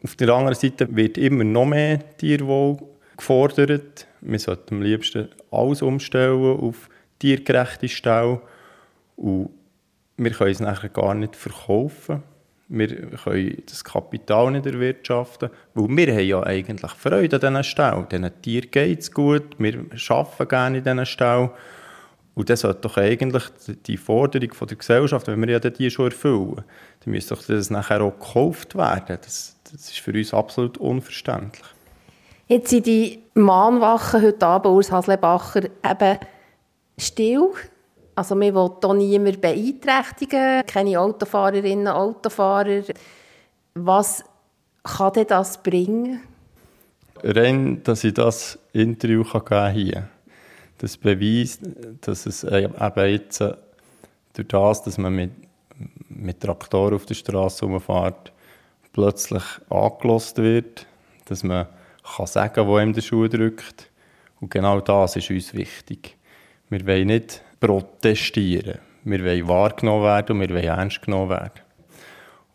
Auf 0.04 0.16
der 0.16 0.30
anderen 0.30 0.56
Seite 0.56 0.88
wird 0.96 1.18
immer 1.18 1.44
noch 1.44 1.66
mehr 1.66 2.00
Tierwohl 2.18 2.78
gefordert. 3.16 4.08
Wir 4.22 4.40
sollten 4.40 4.76
am 4.76 4.82
liebsten 4.82 5.30
alles 5.52 5.82
umstellen 5.82 6.60
auf 6.60 6.90
tiergerechte 7.20 7.90
Stellen. 7.90 8.40
Und 9.16 9.50
wir 10.18 10.32
können 10.32 10.52
es 10.52 10.60
nachher 10.60 10.90
gar 10.90 11.16
nicht 11.16 11.36
verkaufen. 11.36 12.22
Wir 12.70 12.88
können 13.18 13.64
das 13.66 13.84
Kapital 13.84 14.52
nicht 14.52 14.66
erwirtschaften, 14.66 15.50
weil 15.74 15.98
wir 15.98 16.14
haben 16.14 16.28
ja 16.28 16.44
eigentlich 16.44 16.92
Freude 16.92 17.38
an 17.38 17.42
diesen 17.42 17.64
Stellen. 17.64 18.08
Diesen 18.10 18.42
Tieren 18.42 18.72
geht 18.72 19.00
es 19.00 19.12
gut, 19.12 19.58
wir 19.58 19.86
arbeiten 20.10 20.48
gerne 20.48 20.78
in 20.80 20.84
diesen 20.84 21.06
Stellen. 21.06 21.50
Und 22.38 22.52
das 22.52 22.60
sollte 22.60 22.82
doch 22.82 22.98
eigentlich 22.98 23.46
die 23.88 23.98
Forderung 23.98 24.54
von 24.54 24.68
der 24.68 24.78
Gesellschaft, 24.78 25.26
wenn 25.26 25.42
wir 25.42 25.50
ja 25.50 25.60
die 25.60 25.90
schon 25.90 26.06
erfüllen, 26.06 26.58
dann 27.00 27.12
müsste 27.12 27.34
doch 27.34 27.42
das 27.42 27.72
nachher 27.72 28.00
auch 28.04 28.12
gekauft 28.12 28.76
werden. 28.76 29.18
Das, 29.24 29.56
das 29.64 29.90
ist 29.90 29.98
für 29.98 30.12
uns 30.12 30.36
absolut 30.36 30.78
unverständlich. 30.78 31.66
Jetzt 32.48 32.70
sind 32.70 32.86
die 32.86 33.24
Mahnwachen 33.34 34.22
heute 34.22 34.46
Abend 34.46 34.68
aus 34.68 34.92
Haslebacher 34.92 35.64
eben 35.64 36.20
still. 37.00 37.50
Also 38.14 38.36
man 38.36 38.54
will 38.54 38.70
hier 38.82 38.94
niemand 38.94 39.42
beeinträchtigen, 39.42 40.64
keine 40.68 41.00
Autofahrerinnen, 41.00 41.88
Autofahrer. 41.88 42.84
Was 43.74 44.24
kann 44.84 45.14
denn 45.14 45.26
das 45.26 45.64
bringen? 45.64 46.22
Rein, 47.24 47.82
dass 47.84 48.04
ich 48.04 48.14
das 48.14 48.60
Interview 48.74 49.24
kann 49.24 49.74
hier 49.74 49.94
kann. 49.94 50.17
Das 50.78 50.98
beweist, 50.98 51.62
dass 52.02 52.26
es 52.26 52.44
eben 52.44 52.74
jetzt 53.10 53.40
durch 53.40 54.48
das, 54.48 54.84
dass 54.84 54.98
man 54.98 55.16
mit, 55.16 55.32
mit 56.10 56.40
Traktoren 56.40 56.94
auf 56.94 57.06
der 57.06 57.16
Straße 57.16 57.66
rumfährt, 57.66 58.32
plötzlich 58.94 59.44
angelost 59.70 60.38
wird, 60.38 60.86
dass 61.26 61.44
man 61.44 61.68
kann 62.16 62.28
sagen, 62.28 62.68
wo 62.68 62.80
ihm 62.80 62.94
der 62.94 63.02
Schuh 63.02 63.28
drückt. 63.28 63.90
Und 64.40 64.52
genau 64.52 64.80
das 64.82 65.16
ist 65.16 65.30
uns 65.30 65.54
wichtig. 65.54 66.16
Wir 66.70 66.86
wollen 66.86 67.08
nicht 67.08 67.42
protestieren. 67.60 68.80
Wir 69.04 69.24
wollen 69.24 69.48
wahrgenommen 69.48 70.04
werden 70.04 70.36
und 70.36 70.42
wir 70.42 70.50
wollen 70.50 70.64
ernst 70.64 71.02
genommen 71.02 71.30
werden. 71.30 71.62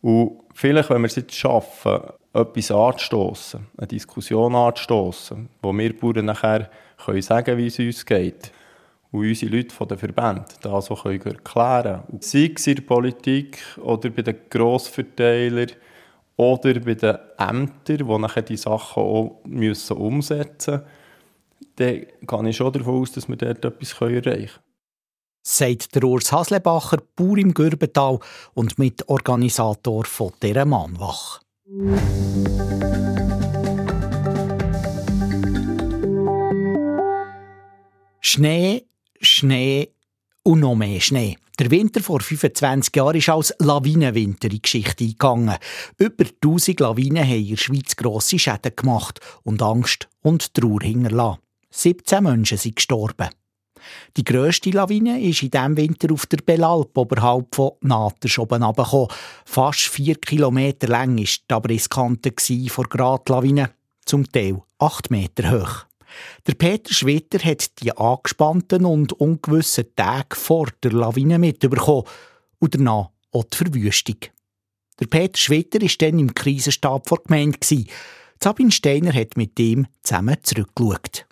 Und 0.00 0.41
vielleicht, 0.54 0.90
wenn 0.90 1.02
wir 1.02 1.06
es 1.06 1.16
jetzt 1.16 1.34
schaffen, 1.34 2.00
etwas 2.32 2.70
anzustoßen, 2.70 3.66
eine 3.76 3.86
Diskussion 3.86 4.54
anzustoßen, 4.54 5.48
wo 5.60 5.72
wir 5.72 5.98
Bauern 5.98 6.26
nachher 6.26 6.70
können 7.04 7.22
sagen 7.22 7.58
wie 7.58 7.66
es 7.66 7.78
uns 7.78 8.06
geht 8.06 8.52
und 9.10 9.28
unsere 9.28 9.54
Leute 9.54 9.74
von 9.74 9.88
den 9.88 9.98
Verbänden 9.98 10.46
das 10.62 10.90
auch 10.90 11.04
erklären 11.04 11.44
können. 11.44 12.20
Sei 12.20 12.52
es 12.54 12.66
in 12.66 12.76
der 12.76 12.82
Politik 12.82 13.58
oder 13.78 14.08
bei 14.10 14.22
den 14.22 14.36
Grossverteilern 14.48 15.72
oder 16.36 16.80
bei 16.80 16.94
den 16.94 17.18
Ämtern, 17.38 17.98
die 17.98 18.18
nachher 18.18 18.42
die 18.42 18.56
Sachen 18.56 19.02
auch 19.02 19.40
müssen 19.44 19.96
umsetzen 19.96 20.80
müssen, 20.80 20.86
dann 21.76 22.42
gehe 22.42 22.50
ich 22.50 22.56
schon 22.56 22.72
davon 22.72 23.02
aus, 23.02 23.12
dass 23.12 23.28
wir 23.28 23.36
dort 23.36 23.64
etwas 23.64 24.00
erreichen 24.00 24.22
können. 24.24 24.71
Sagt 25.42 25.94
der 25.94 26.04
Urs 26.04 26.30
Haslebacher, 26.30 26.98
Bauer 27.16 27.36
im 27.36 27.52
Gürbental 27.52 28.20
und 28.54 28.78
Mitorganisator 28.78 30.04
von 30.04 30.32
dieser 30.40 30.64
Mahnwache. 30.64 31.40
Schnee, 38.20 38.86
Schnee 39.20 39.88
und 40.44 40.60
noch 40.60 40.76
mehr 40.76 41.00
Schnee. 41.00 41.36
Der 41.58 41.70
Winter 41.70 42.00
vor 42.00 42.20
25 42.20 42.94
Jahren 42.94 43.16
ist 43.16 43.28
als 43.28 43.54
Lawinenwinter 43.58 44.44
in 44.44 44.50
die 44.50 44.62
Geschichte 44.62 45.04
eingegangen. 45.04 45.56
Über 45.98 46.24
1000 46.24 46.80
Lawinen 46.80 47.24
haben 47.24 47.40
in 47.40 47.48
der 47.48 47.56
Schweiz 47.56 47.96
grosse 47.96 48.38
Schäden 48.38 48.76
gemacht 48.76 49.20
und 49.42 49.60
Angst 49.60 50.08
und 50.22 50.54
Trauer 50.54 50.80
hinterlassen. 50.82 51.40
17 51.70 52.22
Menschen 52.22 52.58
sind 52.58 52.76
gestorben. 52.76 53.28
Die 54.16 54.24
grösste 54.24 54.70
Lawine 54.70 55.20
ist 55.20 55.42
in 55.42 55.50
diesem 55.50 55.76
Winter 55.76 56.12
auf 56.12 56.26
der 56.26 56.38
Belalp 56.38 56.96
oberhalb 56.96 57.54
von 57.54 57.72
Naters 57.80 58.38
oben 58.38 58.62
runtergekommen. 58.62 59.08
Fast 59.44 59.80
vier 59.80 60.16
Kilometer 60.16 60.88
lang 60.88 61.18
war 61.18 61.24
die 61.24 61.54
Abrisskante 61.54 62.32
vor 62.68 62.84
Gradlawine, 62.84 63.70
zum 64.04 64.30
Teil 64.30 64.62
acht 64.78 65.10
Meter 65.10 65.50
hoch. 65.50 65.86
Der 66.46 66.54
Peter 66.54 66.92
Schwitter 66.92 67.38
hat 67.38 67.80
die 67.80 67.96
angespannten 67.96 68.84
und 68.84 69.12
ungewissen 69.14 69.86
Tage 69.96 70.36
vor 70.36 70.68
der 70.82 70.92
Lawine 70.92 71.38
mitbekommen 71.38 72.04
und 72.58 72.74
danach 72.74 73.10
auch 73.32 73.44
die 73.44 73.56
Verwüstung. 73.56 74.16
Der 75.00 75.06
Peter 75.06 75.38
Schwitter 75.38 75.80
war 75.80 75.88
dann 75.98 76.18
im 76.18 76.34
Krisenstab 76.34 77.06
der 77.06 77.18
Gemeinde. 77.18 77.58
Sabine 78.42 78.70
Steiner 78.70 79.12
hat 79.12 79.36
mit 79.36 79.58
ihm 79.58 79.86
zusammen 80.02 80.36
zurückgeschaut. 80.42 81.26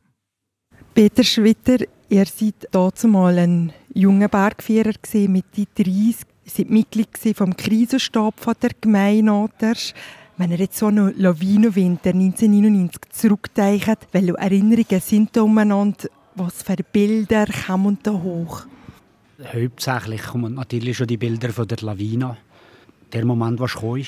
Peter 0.95 1.25
Schwitter, 1.25 1.85
ihr 2.11 2.27
seid 2.27 2.69
dazumal 2.73 3.39
ein 3.39 3.73
junger 3.95 4.29
Bergführer 4.29 4.93
mit 5.29 5.45
30, 5.55 6.17
seid 6.45 6.69
Mitglied 6.69 7.09
vom 7.37 7.57
Krisenstab 7.57 8.35
der 8.61 8.71
Gemeinde 8.81 9.27
Naters. 9.27 9.95
Wenn 10.37 10.51
ihr 10.51 10.59
jetzt 10.59 10.79
so 10.79 10.87
einen 10.87 11.17
Lawinenwinter 11.19 12.11
1999 12.11 13.01
zurückdenkt, 13.11 14.09
welche 14.13 14.37
Erinnerungen 14.37 15.01
sind 15.01 15.37
da 15.37 15.43
umeinander? 15.43 16.09
Was 16.35 16.63
für 16.63 16.77
Bilder 16.77 17.47
kommen 17.67 17.99
da 18.03 18.13
hoch? 18.13 18.67
Hauptsächlich 19.45 20.23
kommen 20.23 20.55
natürlich 20.55 20.97
schon 20.97 21.07
die 21.07 21.17
Bilder 21.17 21.51
von 21.51 21.69
der 21.69 21.79
Lawine. 21.81 22.37
Der 23.13 23.25
Moment, 23.25 23.61
was 23.61 23.75
kam, 23.75 24.03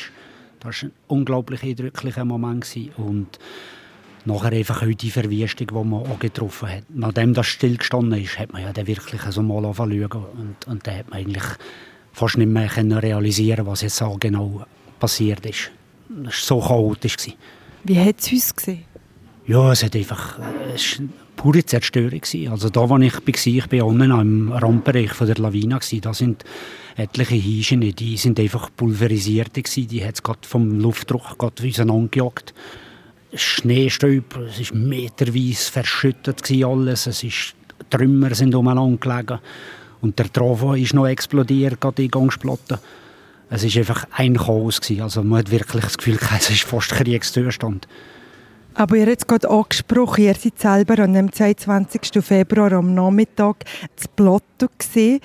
das 0.61 0.83
war 0.83 0.89
ein 0.89 0.93
unglaublich 1.09 1.63
eindrücklicher 1.63 2.25
Moment. 2.25 2.67
Und 2.97 3.39
nachher 4.25 4.53
einfach 4.53 4.83
auch 4.83 4.95
die 4.95 5.11
Verwüstung, 5.11 5.67
die 5.69 5.75
man 5.75 6.07
auch 6.07 6.19
getroffen 6.19 6.69
hat. 6.69 6.85
Nachdem 6.89 7.35
das 7.35 7.47
stillgestanden 7.47 8.23
ist, 8.23 8.39
hat 8.39 8.53
man 8.53 8.63
ja 8.63 8.73
dann 8.73 8.87
wirklich 8.87 9.21
so 9.23 9.43
mal 9.43 9.65
angefangen 9.65 10.03
und, 10.03 10.57
und 10.67 10.87
dann 10.87 10.99
hat 10.99 11.11
man 11.11 11.21
eigentlich 11.21 11.45
fast 12.13 12.39
nicht 12.39 12.49
mehr 12.49 12.71
realisieren 13.03 13.67
was 13.67 13.83
jetzt 13.83 13.97
so 13.97 14.17
genau 14.21 14.65
passiert 14.99 15.45
ist. 15.47 15.71
Das 16.09 16.51
war 16.51 16.61
so 16.61 16.61
chaotisch. 16.61 17.17
Wie 17.85 17.99
hat 17.99 18.21
es 18.21 18.33
uns 18.33 18.55
gesehen? 18.55 18.85
Ja, 19.47 19.73
es 19.73 19.83
hat 19.83 19.97
einfach 19.97 20.39
es 20.75 21.01
war 21.01 21.09
pure 21.37 21.65
Zerstörung. 21.65 22.21
Also 22.51 22.71
da, 22.71 22.89
wo 22.89 22.99
ich 22.99 23.15
war, 23.15 23.23
ich 23.27 23.73
war 23.73 23.87
unten 23.87 24.13
am 24.13 24.53
Randbereich 24.53 25.13
von 25.13 25.27
der 25.27 25.37
Lawine, 25.37 25.81
da 26.01 26.15
sind 26.15 26.45
etliche 26.97 27.35
Häuschen, 27.35 27.81
die 27.81 28.17
sind 28.17 28.39
einfach 28.39 28.71
pulverisiert. 28.77 29.57
Die 29.57 30.05
hat 30.05 30.15
es 30.15 30.23
gerade 30.23 30.47
vom 30.47 30.79
Luftdruck 30.79 31.37
auseinandergejagt. 31.43 32.55
Schneestäub, 33.35 34.37
es 34.49 34.71
war 34.71 34.79
meterweise 34.79 35.71
verschüttet 35.71 36.51
alles, 36.65 37.07
es 37.07 37.25
ist, 37.25 37.55
Trümmer 37.91 38.35
sind 38.35 38.55
umeinander 38.55 38.99
gelegen 38.99 39.39
und 40.01 40.19
der 40.19 40.33
Trafo 40.33 40.75
ist 40.75 40.95
noch 40.95 41.07
explodiert, 41.07 41.81
gerade 41.81 42.03
die 42.03 42.09
Gangsplatte. 42.09 42.79
Es 43.49 43.65
war 43.65 43.81
einfach 43.81 44.07
ein 44.17 44.37
Chaos. 44.37 44.81
Gewesen. 44.81 45.03
Also 45.03 45.23
man 45.23 45.41
hat 45.41 45.51
wirklich 45.51 45.85
das 45.85 45.99
Gefühl, 45.99 46.19
es 46.39 46.51
ist 46.51 46.65
fast 46.65 46.91
Kriegszustand. 46.91 47.87
Aber 48.75 48.97
ihr 48.97 49.07
habt 49.07 49.19
es 49.19 49.27
gerade 49.27 49.51
angesprochen, 49.51 50.25
ihr 50.25 50.35
seid 50.35 50.59
selber 50.59 51.03
an 51.03 51.13
dem 51.13 51.31
22. 51.31 52.25
Februar 52.25 52.73
am 52.73 52.95
Nachmittag 52.95 53.65
das 53.95 54.09
Plateau 54.09 54.69
gesehen. 54.79 55.21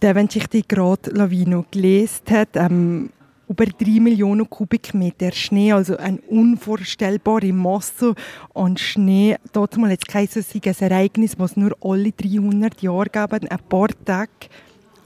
wenn 0.00 0.30
sich 0.30 0.46
die 0.46 0.66
gerade 0.66 1.10
Lavino 1.10 1.66
gelesen 1.70 2.22
hat, 2.30 2.48
ähm, 2.54 3.10
über 3.50 3.66
3 3.66 4.00
Millionen 4.00 4.48
Kubikmeter 4.48 5.32
Schnee, 5.32 5.72
also 5.72 5.96
eine 5.96 6.20
unvorstellbare 6.28 7.52
Masse 7.52 8.14
an 8.54 8.76
Schnee. 8.76 9.36
Dort 9.52 9.76
mal 9.76 9.90
jetzt 9.90 10.06
kein 10.06 10.28
solches 10.28 10.80
Ereignis, 10.80 11.34
was 11.36 11.56
nur 11.56 11.76
alle 11.80 12.12
300 12.12 12.80
Jahre 12.80 13.10
geben, 13.10 13.48
ein 13.48 13.58
paar 13.68 13.88
Tage 14.04 14.30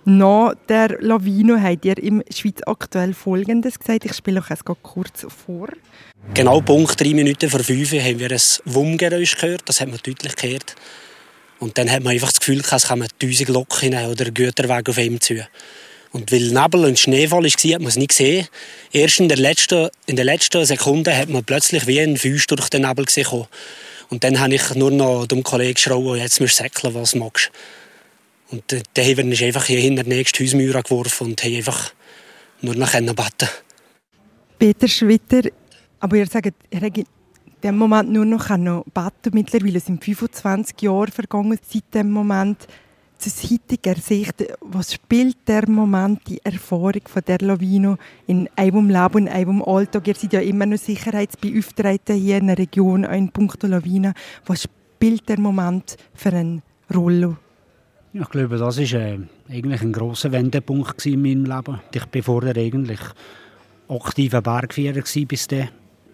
nach 0.07 0.53
der 0.69 0.99
Lawine 1.01 1.63
habt 1.63 1.87
ihr 1.87 1.97
im 1.97 2.23
Schweiz 2.31 2.61
aktuell 2.67 3.15
Folgendes 3.15 3.79
gesagt. 3.79 4.05
Ich 4.05 4.13
spiele 4.13 4.41
euch 4.41 4.51
es 4.51 4.63
kurz 4.63 5.27
vor. 5.45 5.69
Genau 6.35 6.61
Punkt 6.61 7.01
drei 7.01 7.15
Minuten 7.15 7.49
vor 7.49 7.61
fünf 7.61 7.93
haben 7.93 8.19
wir 8.19 8.31
ein 8.31 8.41
Wummgeräusch 8.67 9.39
gehört. 9.39 9.63
Das 9.65 9.81
hat 9.81 9.89
man 9.89 9.99
deutlich 10.05 10.37
gehört. 10.37 10.77
Und 11.59 11.79
dann 11.79 11.91
hat 11.91 12.03
man 12.03 12.13
einfach 12.13 12.29
das 12.29 12.41
Gefühl, 12.41 12.61
es 12.61 12.89
kommen 12.89 13.09
tausend 13.19 13.49
Locken 13.49 13.95
oder 13.95 14.31
Güterwege 14.31 14.91
auf 14.91 14.99
ihm 14.99 15.19
zu. 15.19 15.47
Und 16.15 16.31
weil 16.31 16.53
Nebel 16.53 16.85
und 16.85 16.97
Schneefall 16.97 17.43
war, 17.43 17.51
hat 17.51 17.81
man 17.81 17.89
es 17.89 17.97
nicht 17.97 18.11
gesehen. 18.11 18.47
Erst 18.93 19.19
in 19.19 19.29
der 19.29 19.37
letzten, 19.37 19.89
in 20.07 20.15
der 20.15 20.25
letzten 20.25 20.65
Sekunde 20.65 21.17
hat 21.17 21.29
man 21.29 21.43
plötzlich 21.43 21.89
wie 21.89 22.01
ein 22.01 22.17
Feuer 22.17 22.39
durch 22.47 22.69
den 22.69 22.83
Nebel 22.83 23.05
gesehen. 23.05 23.47
Und 24.11 24.23
dann 24.23 24.39
habe 24.39 24.55
ich 24.55 24.75
nur 24.77 24.93
noch 24.93 25.27
dem 25.27 25.43
Kollegen 25.43 25.75
geschrien, 25.75 26.15
jetzt 26.15 26.41
musst 26.41 26.61
du 26.61 26.63
säckeln, 26.63 26.95
was 26.95 27.11
du 27.11 27.19
magst. 27.19 27.51
Und 28.53 28.63
dann 28.71 29.05
haben 29.05 29.29
wir 29.33 29.47
einfach 29.47 29.65
hier 29.65 29.81
hinter 29.81 30.05
den 30.05 30.11
nächsten 30.11 30.45
Hausmauer 30.45 30.85
geworfen 30.85 31.27
und 31.27 31.43
haben 31.43 31.57
einfach 31.57 31.93
nur 32.61 32.77
noch 32.77 32.93
beten 32.93 33.49
Peter 34.57 34.87
Schwitter, 34.87 35.51
aber 35.99 36.17
ihr 36.17 36.29
sagt, 36.29 36.55
er 36.71 36.81
hat 36.81 36.97
in 36.97 37.07
dem 37.61 37.77
Moment 37.77 38.13
nur 38.13 38.25
noch 38.25 38.47
beten 38.47 39.31
Mittlerweile 39.33 39.81
sind 39.81 40.05
25 40.05 40.81
Jahre 40.81 41.11
vergangen 41.11 41.59
seit 41.69 41.93
dem 41.93 42.13
Moment 42.13 42.69
aus 43.19 43.51
heutiger 43.51 43.95
Sicht, 43.97 44.45
was 44.61 44.95
spielt 44.95 45.49
der 45.49 45.69
Moment, 45.69 46.21
die 46.29 46.45
Erfahrung 46.45 47.03
von 47.07 47.23
der 47.27 47.39
Lavino 47.39 47.97
in 48.27 48.49
einem 48.57 48.89
Leben 48.89 49.15
und 49.15 49.29
einem 49.29 49.63
Alltag? 49.63 50.09
Ihr 50.09 50.15
seid 50.15 50.33
ja 50.33 50.41
immer 50.41 50.67
noch 50.67 50.79
Sicherheitsbeauftragte 50.79 52.13
hier 52.13 52.39
in 52.39 52.49
der 52.49 52.59
Region, 52.59 53.05
in 53.05 53.31
puncto 53.31 53.67
Lawine. 53.67 54.15
Was 54.47 54.65
spielt 54.65 55.29
der 55.29 55.41
Moment 55.41 55.97
für 56.15 56.31
eine 56.31 56.63
Rolle? 56.95 57.37
Ich 58.13 58.29
glaube, 58.29 58.59
das 58.59 58.79
war 58.79 59.01
äh, 59.01 59.19
eigentlich 59.51 59.83
ein 59.83 59.93
großer 59.93 60.31
Wendepunkt 60.31 61.05
in 61.05 61.21
meinem 61.23 61.47
Leben. 61.47 61.81
Ich 61.93 62.07
bin 62.07 62.23
vorher 62.23 62.57
eigentlich 62.57 63.01
aktiver 63.89 64.41
Bergführer 64.41 65.03
bis 65.27 65.49
dann. 65.49 65.69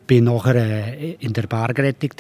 Bin 0.07 0.25
nachher 0.25 0.57
äh, 0.57 1.17
in 1.21 1.33
der 1.35 1.43
Bergrettung 1.43 2.11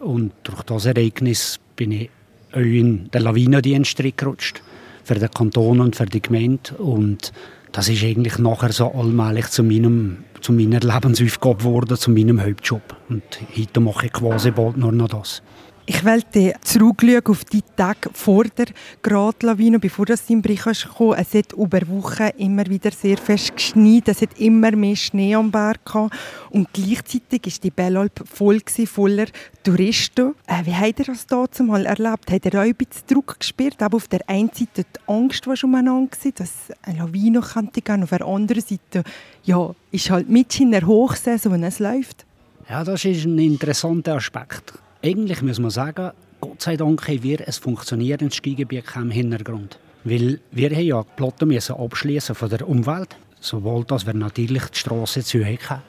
und 0.00 0.32
durch 0.44 0.62
das 0.62 0.86
Ereignis 0.86 1.58
bin 1.74 1.92
ich 1.92 2.10
auch 2.56 2.60
in 2.60 3.10
den 3.10 3.22
Lawinendienst 3.22 4.02
gerutscht. 4.16 4.62
Für 5.04 5.14
den 5.14 5.30
Kanton 5.30 5.80
und 5.80 5.94
für 5.94 6.06
die 6.06 6.20
Gemeinde. 6.20 6.74
Und 6.78 7.32
das 7.72 7.88
ist 7.88 8.02
eigentlich 8.02 8.38
nachher 8.38 8.72
so 8.72 8.90
allmählich 8.90 9.46
zu, 9.48 9.62
meinem, 9.62 10.24
zu 10.40 10.52
meiner 10.52 10.80
Lebensaufgabe 10.80 11.58
geworden, 11.58 11.96
zu 11.96 12.10
meinem 12.10 12.42
Hauptjob. 12.42 12.96
Und 13.08 13.22
heute 13.56 13.80
mache 13.80 14.06
ich 14.06 14.12
quasi 14.12 14.50
bald 14.50 14.76
nur 14.78 14.92
noch 14.92 15.08
das. 15.08 15.42
Ich 15.88 16.04
wollte 16.04 16.54
zurückschauen 16.62 17.26
auf 17.26 17.44
die 17.44 17.62
Tage 17.76 18.10
vor 18.12 18.42
der 18.42 18.66
Gradlawine, 19.02 19.78
bevor 19.78 20.04
das 20.04 20.28
in 20.28 20.42
Brich 20.42 20.64
kam. 20.64 21.12
Es 21.12 21.32
hat 21.32 21.52
über 21.52 21.80
Wochen 21.86 22.28
immer 22.38 22.66
wieder 22.66 22.90
sehr 22.90 23.16
fest 23.16 23.54
geschneit. 23.54 24.08
Es 24.08 24.20
hat 24.20 24.36
immer 24.36 24.72
mehr 24.72 24.96
Schnee 24.96 25.36
am 25.36 25.52
Berg 25.52 25.84
gehabt. 25.84 26.12
Und 26.50 26.72
gleichzeitig 26.72 27.46
war 27.46 27.60
die 27.62 27.70
Bellalp 27.70 28.24
voll 28.26 28.60
voller 28.84 29.26
Touristen. 29.62 30.34
Äh, 30.48 30.66
wie 30.66 30.74
habt 30.74 30.98
ihr 30.98 31.04
das 31.04 31.24
dazu 31.24 31.62
mal 31.62 31.86
erlebt? 31.86 32.32
Habt 32.32 32.46
ihr 32.46 32.54
auch 32.54 32.64
ein 32.64 32.74
bisschen 32.74 33.06
Druck 33.06 33.38
gespürt? 33.38 33.80
Aber 33.80 33.98
auf 33.98 34.08
der 34.08 34.28
einen 34.28 34.50
Seite 34.52 34.82
die 34.82 35.00
Angst, 35.06 35.46
die 35.46 35.56
schon 35.56 35.70
mal 35.70 35.86
war, 35.86 36.08
dass 36.34 36.50
eine 36.82 36.98
Lawine 36.98 37.40
könnte 37.42 37.80
gehen. 37.80 38.02
Auf 38.02 38.10
der 38.10 38.26
anderen 38.26 38.60
Seite, 38.60 39.04
ja, 39.44 39.72
ist 39.92 40.10
halt 40.10 40.28
mit 40.28 40.58
in 40.58 40.72
der 40.72 40.84
Hochsaison, 40.84 41.52
wenn 41.52 41.62
es 41.62 41.78
läuft. 41.78 42.26
Ja, 42.68 42.82
das 42.82 43.04
ist 43.04 43.24
ein 43.24 43.38
interessanter 43.38 44.16
Aspekt. 44.16 44.80
Eigentlich 45.06 45.40
muss 45.40 45.60
man 45.60 45.70
sagen, 45.70 46.10
Gott 46.40 46.62
sei 46.62 46.76
Dank 46.76 47.06
haben 47.06 47.22
wir 47.22 47.38
ein 47.46 47.52
funktionierendes 47.52 48.38
Skigebiet 48.38 48.86
im 48.96 49.12
Hintergrund. 49.12 49.78
Weil 50.02 50.40
wir 50.50 50.70
haben 50.70 50.84
ja 50.84 51.00
die 51.00 51.08
Plotte 51.14 51.46
müssen 51.46 51.76
abschließen 51.76 52.34
von 52.34 52.50
der 52.50 52.68
Umwelt, 52.68 53.16
sowohl 53.38 53.84
dass 53.84 54.04
wir 54.04 54.14
natürlich 54.14 54.64
die 54.64 54.78
Straße 54.78 55.22
zu 55.22 55.44
hatten. 55.44 55.80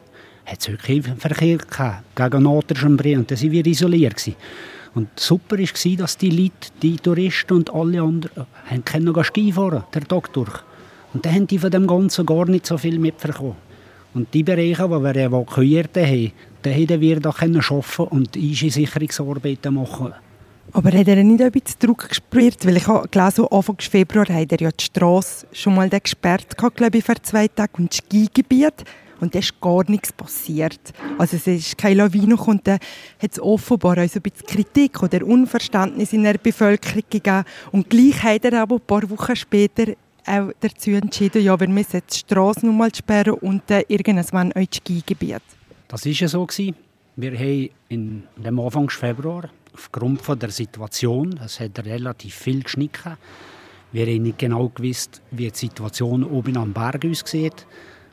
Hat 0.46 0.60
es 0.60 0.70
wirklich 0.70 1.04
Verkehr 1.18 1.58
gehabt, 1.58 2.04
gegen 2.16 2.44
Nordrschenbree 2.44 3.16
und 3.16 3.32
dann 3.32 3.42
waren 3.42 3.52
wir 3.52 3.66
isoliert. 3.66 4.18
Gewesen. 4.18 4.36
Und 4.94 5.20
super 5.20 5.58
war, 5.58 5.98
dass 5.98 6.18
die 6.18 6.30
Leute, 6.30 6.70
die 6.84 6.98
Touristen 6.98 7.54
und 7.54 7.74
alle 7.74 8.04
anderen, 8.04 8.46
haben 8.68 8.86
können 8.86 9.24
Ski 9.24 9.52
fahren, 9.52 9.84
der 9.96 10.04
Tag 10.04 10.32
durch. 10.34 10.60
Und 11.16 11.26
dann 11.26 11.34
haben 11.34 11.48
die 11.48 11.58
von 11.58 11.72
dem 11.72 11.88
Ganzen 11.88 12.24
gar 12.24 12.46
nicht 12.46 12.68
so 12.68 12.78
viel 12.78 13.00
mitbekommen. 13.00 13.56
Und 14.14 14.32
die 14.36 14.44
Bereiche, 14.44 14.84
die 14.84 15.04
wir 15.04 15.16
evakuiert 15.16 15.98
haben, 15.98 16.32
da 16.62 16.70
hätten 16.70 17.02
wir 17.02 17.20
da 17.20 17.30
arbeiten 17.30 18.06
und 18.10 18.36
Einschisicherungsarbeiten 18.36 19.74
machen 19.74 20.14
aber 20.74 20.92
hat 20.92 21.08
er 21.08 21.24
nicht 21.24 21.52
bisschen 21.52 21.80
Druck 21.80 22.10
gespürt? 22.10 22.66
Weil 22.66 22.78
ich 22.78 22.88
habe 22.88 23.08
gelesen, 23.08 23.46
Anfang 23.50 23.78
Februar 23.80 24.28
hat 24.28 24.52
er 24.52 24.62
ja 24.62 24.70
die 24.72 24.84
Straße 24.84 25.48
schon 25.52 25.76
mal 25.76 25.90
gesperrt, 25.90 26.58
glaube 26.58 26.98
ich, 26.98 27.04
für 27.04 27.22
zwei 27.22 27.48
Tage 27.48 27.74
und 27.78 27.92
das 27.92 27.98
Skigebiet. 27.98 28.84
Und 29.20 29.34
da 29.34 29.40
ist 29.40 29.60
gar 29.60 29.90
nichts 29.90 30.12
passiert. 30.12 30.80
Also 31.18 31.38
es 31.38 31.48
ist 31.48 31.78
keine 31.78 31.96
Lawine. 31.96 32.36
Und 32.36 32.68
dann 32.68 32.80
hat 33.20 33.32
es 33.32 33.40
offenbar 33.40 33.98
also 33.98 34.20
ein 34.20 34.22
bisschen 34.22 34.46
Kritik 34.46 35.02
oder 35.02 35.26
Unverständnis 35.26 36.14
in 36.14 36.24
der 36.24 36.38
Bevölkerung 36.38 37.02
gegeben. 37.10 37.44
Und 37.72 37.90
gleich 37.90 38.22
hat 38.22 38.46
er 38.46 38.62
aber 38.62 38.76
ein 38.76 38.82
paar 38.86 39.10
Wochen 39.10 39.36
später 39.36 39.94
auch 40.28 40.52
dazu 40.60 40.92
entschieden, 40.92 41.42
ja, 41.42 41.60
wir 41.60 41.70
müssen 41.70 42.02
die 42.12 42.18
Straße 42.18 42.66
noch 42.66 42.74
mal 42.74 42.94
sperren 42.94 43.36
und 43.36 43.64
dann 43.68 43.84
irgendwann 43.88 44.52
auch 44.52 44.66
das 44.66 44.78
Skigebiet. 44.78 45.42
Das 45.88 46.06
war 46.06 46.12
ja 46.12 46.28
so. 46.28 46.48
Wir 47.16 47.32
haben 47.32 47.70
in 47.90 48.24
Anfang 48.44 48.90
Februar 48.90 49.50
aufgrund 49.74 50.22
von 50.22 50.38
der 50.38 50.50
Situation, 50.50 51.40
es 51.44 51.60
hat 51.60 51.84
relativ 51.86 52.36
viel 52.36 52.64
geschnitten, 52.64 53.18
wir 53.92 54.06
haben 54.06 54.24
nicht 54.24 54.40
genau 54.40 54.70
gewusst, 54.70 55.22
wie 55.32 55.50
die 55.50 55.58
Situation 55.58 56.24
oben 56.24 56.58
am 56.58 56.74
Berg 56.74 57.06
aussieht. 57.06 57.66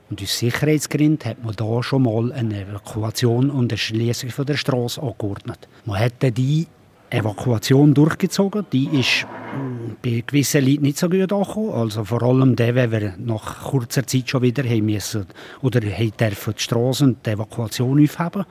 Und 0.08 0.22
aus 0.22 0.38
Sicherheitsgründen 0.38 1.28
hat 1.28 1.42
man 1.42 1.56
da 1.56 1.82
schon 1.82 2.02
mal 2.02 2.32
eine 2.32 2.62
Evakuation 2.62 3.50
und 3.50 3.72
eine 3.72 3.78
Schließung 3.78 4.30
der 4.46 4.56
Straße 4.56 5.02
angeordnet. 5.02 5.68
Man 5.84 5.98
hat 5.98 6.22
die 6.22 6.68
Evakuation 7.14 7.94
durchgezogen. 7.94 8.66
Die 8.72 8.86
ist 9.00 9.26
mm, 9.26 9.92
bei 10.02 10.22
gewissen 10.26 10.64
Leuten 10.64 10.82
nicht 10.82 10.98
so 10.98 11.08
gut 11.08 11.32
angekommen. 11.32 11.72
Also 11.72 12.04
vor 12.04 12.22
allem 12.22 12.56
der, 12.56 12.74
wenn 12.74 12.90
wir 12.90 13.14
nach 13.18 13.64
kurzer 13.64 14.06
Zeit 14.06 14.28
schon 14.28 14.42
wieder 14.42 14.64
haben 14.64 14.86
müssen 14.86 15.26
oder 15.62 15.80
haben 15.80 16.12
dürfen 16.18 16.54
die 16.56 16.62
Straße 16.62 17.04
und 17.04 17.26
die 17.26 17.30
Evakuation 17.30 18.02
aufheben. 18.02 18.44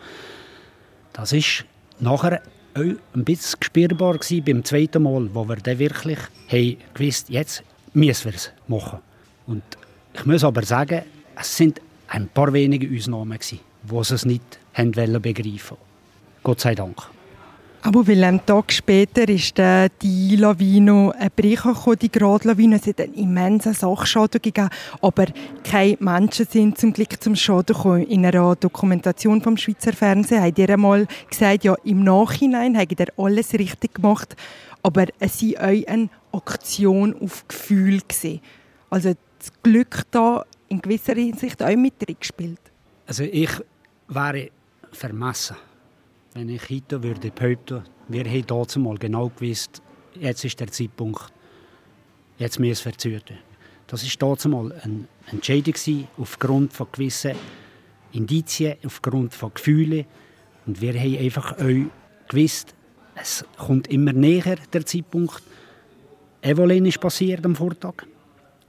Das 1.14 1.32
ist 1.34 1.66
nachher 2.00 2.42
auch 2.76 2.80
ein 2.80 3.24
bisschen 3.24 3.62
spürbar 3.62 4.18
gewesen 4.18 4.44
beim 4.44 4.64
zweiten 4.64 5.04
Mal, 5.04 5.30
wo 5.34 5.48
wir 5.48 5.58
dann 5.58 5.80
wirklich 5.80 6.20
haben 6.48 6.78
gewusst, 6.94 7.30
jetzt 7.30 7.64
müssen 7.94 8.26
wir 8.26 8.36
es 8.36 8.52
machen. 8.68 9.00
Und 9.46 9.64
ich 10.14 10.26
muss 10.26 10.44
aber 10.44 10.64
sagen, 10.64 11.04
es 11.40 11.56
sind 11.56 11.82
ein 12.08 12.28
paar 12.28 12.54
wenige 12.54 12.96
Ausnahmen 12.96 13.38
gewesen, 13.38 13.60
die 13.84 13.96
es 13.96 14.26
nicht 14.26 14.60
begreifen 15.22 15.78
Gott 16.44 16.60
sei 16.60 16.76
Dank. 16.76 16.98
Aber 17.86 18.08
weil 18.08 18.24
einen 18.24 18.46
Tag 18.46 18.72
später 18.72 19.28
ist 19.28 19.60
äh, 19.60 19.90
die 20.02 20.38
Lawine 20.38 21.14
ein 21.20 21.30
Brich 21.36 21.62
gekommen, 21.62 22.00
die 22.02 22.10
Gradlawine. 22.10 22.78
Es 22.78 22.88
hat 22.88 23.02
einen 23.02 23.14
immensen 23.14 23.74
Sachschaden 23.74 24.42
gegeben, 24.42 24.70
aber 25.02 25.26
keine 25.66 25.98
Menschen 26.00 26.48
sind 26.50 26.78
zum 26.78 26.94
Glück 26.94 27.22
zum 27.22 27.36
Schaden 27.36 27.76
gekommen. 27.76 28.04
In 28.04 28.26
einer 28.26 28.56
Dokumentation 28.56 29.42
vom 29.42 29.58
Schweizer 29.58 29.92
Fernsehen 29.92 30.42
hat 30.42 30.58
ihr 30.58 30.70
einmal 30.70 31.08
gesagt, 31.30 31.66
ja, 31.66 31.76
im 31.84 32.06
Nachhinein 32.06 32.78
habt 32.78 32.98
ihr 32.98 33.08
alles 33.18 33.52
richtig 33.54 33.96
gemacht, 33.96 34.38
aber 34.82 35.08
es 35.20 35.44
war 35.44 35.66
auch 35.66 35.88
eine 35.88 36.10
Aktion 36.32 37.14
auf 37.22 37.46
Gefühl. 37.50 38.00
Gewesen. 38.08 38.40
Also 38.90 39.14
das 39.40 39.52
Glück 39.62 40.04
da 40.10 40.46
in 40.70 40.82
gewisser 40.82 41.16
Hinsicht 41.16 41.62
auch 41.62 41.76
mit 41.76 41.96
gespielt. 42.18 42.62
Also 43.08 43.24
ich 43.24 43.52
wäre 44.08 44.52
vermessen 44.94 45.58
wenn 46.34 46.50
ich 46.50 46.70
heute 46.70 47.04
würde 47.04 47.32
behaupten, 47.32 47.84
wir 48.08 48.26
haben 48.26 48.48
dazu 48.48 48.80
mal 48.80 48.98
genau 48.98 49.30
gewusst, 49.30 49.82
jetzt 50.20 50.44
ist 50.44 50.60
der 50.60 50.72
Zeitpunkt, 50.72 51.32
jetzt 52.38 52.60
müssen 52.60 52.86
wir 52.86 52.98
züten. 52.98 53.38
Das 53.88 54.04
war 54.04 54.30
dazu 54.30 54.50
mal 54.50 54.72
eine 54.72 55.08
Entscheidung 55.32 56.08
aufgrund 56.18 56.74
von 56.74 56.88
gewissen 56.92 57.34
Indizien, 58.12 58.78
aufgrund 58.86 59.34
von 59.34 59.54
Gefühlen. 59.54 60.06
Und 60.66 60.82
wir 60.82 60.94
haben 60.94 61.18
einfach 61.18 61.54
auch 61.54 62.28
gewusst, 62.28 62.74
es 63.16 63.46
kommt 63.58 63.88
immer 63.88 64.14
näher 64.14 64.58
der 64.72 64.86
Zeitpunkt. 64.86 65.44
Evolin 66.42 66.86
ist 66.86 67.00
passiert 67.00 67.46
am 67.46 67.56
Vortag. 67.56 68.06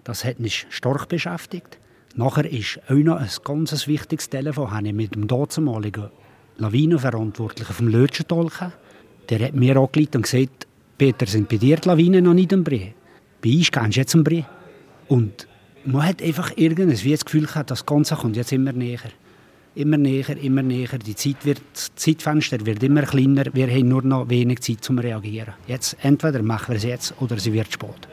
Das 0.02 0.24
hat 0.24 0.38
mich 0.38 0.66
stark 0.68 1.08
beschäftigt. 1.08 1.78
Nachher 2.14 2.50
ist 2.50 2.78
auch 2.88 2.94
noch 2.94 3.16
ein 3.16 3.30
ganz 3.42 3.86
wichtiges 3.86 4.28
Telefon 4.28 4.70
habe 4.70 4.88
ich 4.88 4.92
mit 4.94 5.14
dem 5.14 5.26
damaligen 5.26 6.10
Lawinenverantwortlichen 6.58 7.74
vom 7.74 7.88
Lötschental 7.88 8.48
Der 9.28 9.46
hat 9.46 9.54
mir 9.54 9.76
angeleitet 9.76 10.16
und 10.16 10.22
gesagt, 10.22 10.66
Peter, 10.96 11.26
sind 11.26 11.48
bei 11.48 11.56
dir 11.56 11.76
die 11.76 11.88
Lawinen 11.88 12.24
noch 12.24 12.34
nicht 12.34 12.52
am 12.52 12.62
Brie? 12.62 12.94
Bei 13.42 13.50
uns 13.50 13.70
gehst 13.70 13.96
du 13.96 14.00
jetzt 14.00 14.14
am 14.14 14.24
Brie. 14.24 14.44
Und 15.08 15.48
man 15.84 16.06
hat 16.06 16.22
einfach 16.22 16.52
irgendwie 16.56 17.10
das 17.10 17.24
Gefühl 17.24 17.46
gehabt, 17.46 17.70
das 17.70 17.84
Ganze 17.84 18.14
kommt 18.14 18.36
jetzt 18.36 18.52
immer 18.52 18.72
näher. 18.72 19.00
Immer 19.74 19.96
näher, 19.96 20.36
immer 20.40 20.62
näher. 20.62 20.98
Die 21.04 21.16
Zeit 21.16 21.44
wird, 21.44 21.60
das 21.72 21.90
Zeitfenster 21.96 22.64
wird 22.64 22.82
immer 22.82 23.02
kleiner. 23.02 23.46
Wir 23.52 23.68
haben 23.68 23.88
nur 23.88 24.02
noch 24.02 24.28
wenig 24.28 24.60
Zeit 24.60 24.84
zum 24.84 24.98
Reagieren. 24.98 25.54
Jetzt, 25.66 25.96
entweder 26.02 26.42
machen 26.42 26.68
wir 26.68 26.76
es 26.76 26.84
jetzt 26.84 27.14
oder 27.20 27.38
sie 27.38 27.52
wird 27.52 27.72
spät. 27.72 28.08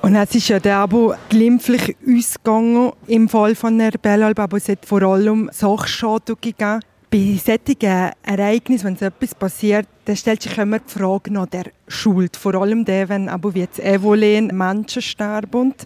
Und 0.00 0.16
es 0.16 0.34
ist 0.34 0.48
ja 0.48 0.58
der 0.58 0.78
Abo 0.78 1.14
glimpflich 1.28 1.96
ausgegangen 2.04 2.92
im 3.06 3.28
Fall 3.28 3.54
von 3.54 3.78
der 3.78 3.92
Bellalb, 3.92 4.38
aber 4.40 4.56
es 4.56 4.68
hat 4.68 4.84
vor 4.84 5.02
allem 5.02 5.48
Sachschaden 5.52 6.36
gegeben 6.40 6.80
bei 7.12 7.38
solchen 7.44 8.10
Ereignissen, 8.22 8.98
wenn 8.98 9.06
etwas 9.06 9.34
passiert, 9.34 9.86
dann 10.06 10.16
stellt 10.16 10.42
sich 10.42 10.56
immer 10.56 10.78
die 10.78 10.90
Frage 10.90 11.30
nach 11.30 11.46
der 11.46 11.64
Schuld. 11.86 12.36
Vor 12.36 12.54
allem 12.54 12.86
der, 12.86 13.10
wenn 13.10 13.28
aber 13.28 13.54
wie 13.54 13.60
jetzt 13.60 13.78
Evolen 13.80 14.46
Menschen 14.46 15.02
sterben. 15.02 15.60
Und 15.60 15.84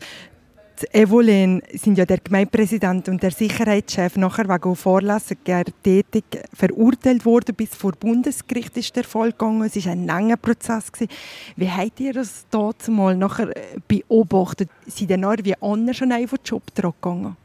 die 0.80 0.86
Evolen 0.94 1.62
sind 1.72 1.98
ja 1.98 2.06
der 2.06 2.18
Gemeindepräsident 2.18 3.08
und 3.08 3.24
der 3.24 3.32
Sicherheitschef 3.32 4.16
nachher 4.16 4.48
wegen 4.48 4.76
vorlässiger 4.76 5.64
Tätig 5.82 6.24
verurteilt 6.54 7.24
worden. 7.24 7.56
Bis 7.56 7.74
vor 7.74 7.92
Bundesgericht 7.92 8.76
ist 8.76 8.94
der 8.94 9.04
Fall 9.04 9.32
gegangen. 9.32 9.64
Es 9.64 9.84
war 9.84 9.92
ein 9.92 10.06
langer 10.06 10.36
Prozess. 10.36 10.92
Gewesen. 10.92 11.10
Wie 11.56 11.68
habt 11.68 11.98
ihr 11.98 12.12
das 12.12 12.46
dort 12.52 12.86
mal 12.86 13.16
nachher 13.16 13.52
beobachtet? 13.88 14.70
Sind 14.86 15.10
dann 15.10 15.44
wie 15.44 15.60
anders 15.60 15.96
schon 15.96 16.12
einfach 16.12 16.38
Job 16.44 16.62
gegangen? 16.76 17.36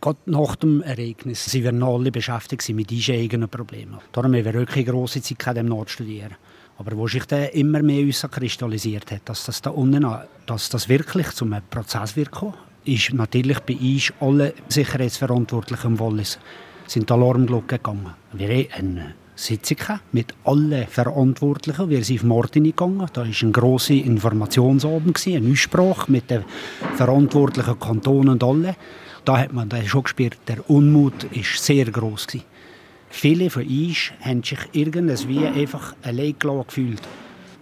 Gerade 0.00 0.18
nach 0.26 0.54
dem 0.56 0.82
Ereignis 0.82 1.44
sind 1.44 1.64
wir 1.64 1.86
alle 1.86 2.12
beschäftigt 2.12 2.68
mit 2.68 2.92
unseren 2.92 3.16
eigenen 3.16 3.48
Problemen. 3.48 3.98
Darum 4.12 4.34
haben 4.34 4.44
wir 4.44 4.54
wirklich 4.54 4.86
grosse 4.86 5.20
Zeit 5.20 5.38
gehabt, 5.38 5.58
im 5.58 5.66
Nord 5.66 5.90
studieren. 5.90 6.36
Aber 6.78 6.96
wo 6.96 7.08
sich 7.08 7.24
dann 7.24 7.48
immer 7.48 7.82
mehr 7.82 8.08
kristallisiert 8.08 9.10
hat, 9.10 9.22
dass 9.24 9.44
das 9.44 9.60
da 9.60 9.70
unten, 9.70 10.06
dass 10.46 10.68
das 10.68 10.88
wirklich 10.88 11.30
zum 11.30 11.56
Prozess 11.68 12.14
wird 12.14 12.30
kommen, 12.30 12.54
ist 12.84 13.12
natürlich 13.12 13.58
bei 13.60 13.74
uns 13.74 14.12
alle 14.20 14.54
Sicherheitsverantwortlichen 14.68 15.92
im 15.92 15.98
Wallis 15.98 16.38
sind 16.86 17.10
Alarmglocken 17.10 17.68
gegangen. 17.68 18.14
Wir 18.32 18.48
haben 18.48 18.68
eine 18.72 19.14
Sitzung 19.34 19.76
mit 20.12 20.34
allen 20.44 20.86
Verantwortlichen. 20.86 21.90
Wir 21.90 22.02
sind 22.02 22.20
auf 22.20 22.24
Martini 22.24 22.70
gegangen. 22.70 23.06
Da 23.12 23.22
war 23.22 23.28
ein 23.28 23.52
grosser 23.52 23.94
Informationsabend, 23.94 25.20
eine 25.26 25.52
Aussprache 25.52 26.10
mit 26.10 26.30
den 26.30 26.44
verantwortlichen 26.96 27.78
Kantonen 27.78 28.30
und 28.30 28.44
allen. 28.44 28.76
Da 29.28 29.38
hat 29.38 29.52
man 29.52 29.70
schon 29.86 30.04
gespürt, 30.04 30.38
der 30.48 30.70
Unmut 30.70 31.24
ist 31.24 31.62
sehr 31.62 31.84
groß 31.84 32.28
gewesen. 32.28 32.46
Viele 33.10 33.50
von 33.50 33.66
uns 33.66 34.10
haben 34.22 34.42
sich 34.42 34.58
irgendwie 34.72 35.46
einfach 35.46 35.94
allein 36.02 36.34
gefühlt 36.38 37.02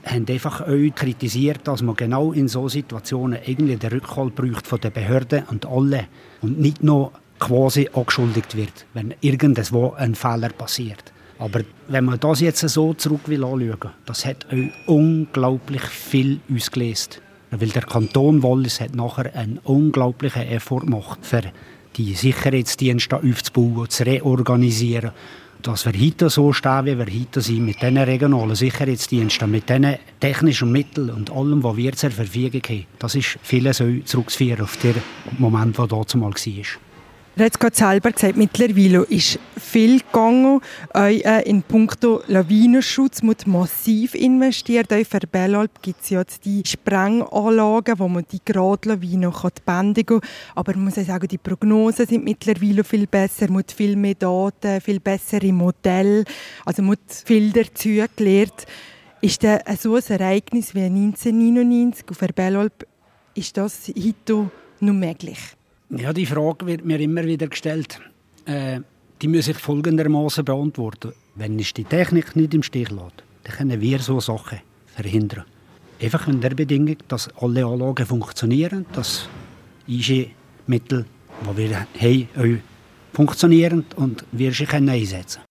haben 0.04 0.24
einfach 0.28 0.64
euch 0.68 0.94
kritisiert, 0.94 1.66
dass 1.66 1.82
man 1.82 1.96
genau 1.96 2.32
in 2.32 2.46
so 2.46 2.68
Situationen 2.68 3.40
irgendwie 3.44 3.74
den 3.74 3.90
Rückhalt 3.90 4.36
braucht 4.36 4.64
von 4.64 4.80
den 4.80 4.92
Behörden 4.92 5.42
und 5.50 5.66
alle 5.66 6.06
und 6.42 6.60
nicht 6.60 6.84
nur 6.84 7.10
quasi 7.40 7.90
angeschuldigt 7.92 8.56
wird, 8.56 8.86
wenn 8.94 9.14
irgendwo 9.20 9.94
ein 9.94 10.14
Fehler 10.14 10.50
passiert. 10.50 11.12
Aber 11.40 11.62
wenn 11.88 12.04
man 12.04 12.20
das 12.20 12.40
jetzt 12.40 12.60
so 12.60 12.94
zurück 12.94 13.22
will 13.26 13.42
anschauen, 13.42 13.90
das 14.06 14.24
hat 14.24 14.46
euch 14.52 14.70
unglaublich 14.86 15.82
viel 15.82 16.38
ausgelöst. 16.54 17.20
Weil 17.60 17.68
der 17.68 17.82
Kanton 17.82 18.42
Wallis 18.42 18.80
hat 18.80 18.94
nachher 18.94 19.34
einen 19.34 19.58
unglaublichen 19.64 20.42
Effort 20.48 20.80
gemacht, 20.80 21.20
für 21.22 21.42
die 21.96 22.14
Sicherheitsdienste 22.14 23.16
aufzubauen, 23.16 23.88
zu 23.88 24.04
reorganisieren 24.04 25.12
dass 25.62 25.84
wir 25.84 26.00
heute 26.00 26.30
so 26.30 26.52
stehen, 26.52 26.86
wie 26.86 26.98
wir 26.98 27.06
heute 27.06 27.40
sind, 27.40 27.64
mit 27.64 27.82
diesen 27.82 27.98
regionalen 27.98 28.54
Sicherheitsdiensten, 28.54 29.50
mit 29.50 29.68
diesen 29.68 29.96
technischen 30.20 30.70
Mitteln 30.70 31.10
und 31.10 31.30
allem, 31.30 31.62
was 31.64 31.76
wir 31.76 31.92
zur 31.92 32.10
Verfügung 32.10 32.62
haben, 32.68 32.86
das 32.98 33.14
ist 33.14 33.38
vieles 33.42 33.82
zurückzuführen 34.04 34.62
auf 34.62 34.76
den 34.76 34.94
Moment, 35.38 35.76
der 35.78 35.86
damals 35.86 36.14
war. 36.46 36.85
Er 37.38 37.44
hat 37.44 37.60
gerade 37.60 37.76
selber 37.76 38.12
gesagt, 38.12 38.38
mittlerweile 38.38 39.02
ist 39.02 39.38
viel 39.58 40.00
gegangen. 40.00 40.62
Äh, 40.94 41.46
in 41.46 41.62
puncto 41.62 42.22
Lawinenschutz 42.28 43.22
muss 43.22 43.44
massiv 43.44 44.14
investiert. 44.14 44.90
Auch 44.90 45.04
für 45.04 45.20
Bellalp 45.30 45.82
gibt 45.82 46.02
es 46.02 46.08
jetzt 46.08 46.46
die 46.46 46.62
Sprenganlagen, 46.64 47.98
wo 47.98 48.08
man 48.08 48.24
die 48.32 48.40
Gradlawinen 48.42 49.34
bändigen 49.66 50.20
kann. 50.20 50.30
Aber 50.54 50.72
man 50.76 50.84
muss 50.84 50.96
auch 50.96 51.04
sagen, 51.04 51.28
die 51.28 51.36
Prognosen 51.36 52.06
sind 52.06 52.24
mittlerweile 52.24 52.82
viel 52.84 53.06
besser. 53.06 53.48
Man 53.48 53.58
hat 53.58 53.72
viel 53.72 53.96
mehr 53.96 54.14
Daten, 54.14 54.80
viel 54.80 55.00
bessere 55.00 55.52
Modelle. 55.52 56.24
Also 56.64 56.80
man 56.80 56.92
hat 56.92 57.22
viel 57.26 57.52
dazu 57.52 58.02
gelernt. 58.16 58.64
Ist 59.20 59.44
das 59.44 59.82
so 59.82 59.96
ein 59.96 60.02
Ereignis 60.08 60.74
wie 60.74 60.84
1999 60.84 62.06
auf 62.08 62.34
Bellalp, 62.34 62.86
ist 63.34 63.58
das 63.58 63.88
heute 63.88 64.50
noch 64.80 64.94
möglich? 64.94 65.38
Ja, 65.90 66.12
die 66.12 66.26
Frage 66.26 66.66
wird 66.66 66.84
mir 66.84 66.98
immer 67.00 67.24
wieder 67.24 67.46
gestellt. 67.46 68.00
Äh, 68.44 68.80
die 69.22 69.28
muss 69.28 69.48
ich 69.48 69.56
folgendermaßen 69.56 70.44
beantworten. 70.44 71.12
Wenn 71.36 71.58
ich 71.58 71.72
die 71.74 71.84
Technik 71.84 72.34
nicht 72.34 72.54
im 72.54 72.62
Stich 72.62 72.90
lässt, 72.90 73.22
dann 73.44 73.56
können 73.56 73.80
wir 73.80 73.98
so 74.00 74.20
Sachen 74.20 74.58
verhindern. 74.86 75.44
Einfach 76.00 76.26
in 76.28 76.40
der 76.40 76.50
Bedingung, 76.50 76.96
dass 77.08 77.28
alle 77.36 77.64
Anlagen 77.64 78.04
funktionieren, 78.04 78.84
dass 78.92 79.28
IG-Mittel, 79.88 81.06
die 81.42 81.56
wir 81.56 81.86
haben, 82.00 82.62
funktionieren 83.12 83.84
und 83.96 84.24
wir 84.32 84.52
sie 84.52 84.66
einsetzen 84.66 85.40
können. 85.40 85.46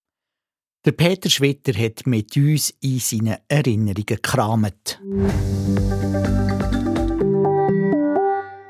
Der 0.85 0.91
Peter 0.91 1.29
Schwitter 1.31 1.73
hat 1.73 2.05
mit 2.05 2.37
uns 2.37 2.71
in 2.81 2.99
seinen 2.99 3.37
Erinnerungen 3.47 4.05
gekramt. 4.05 4.99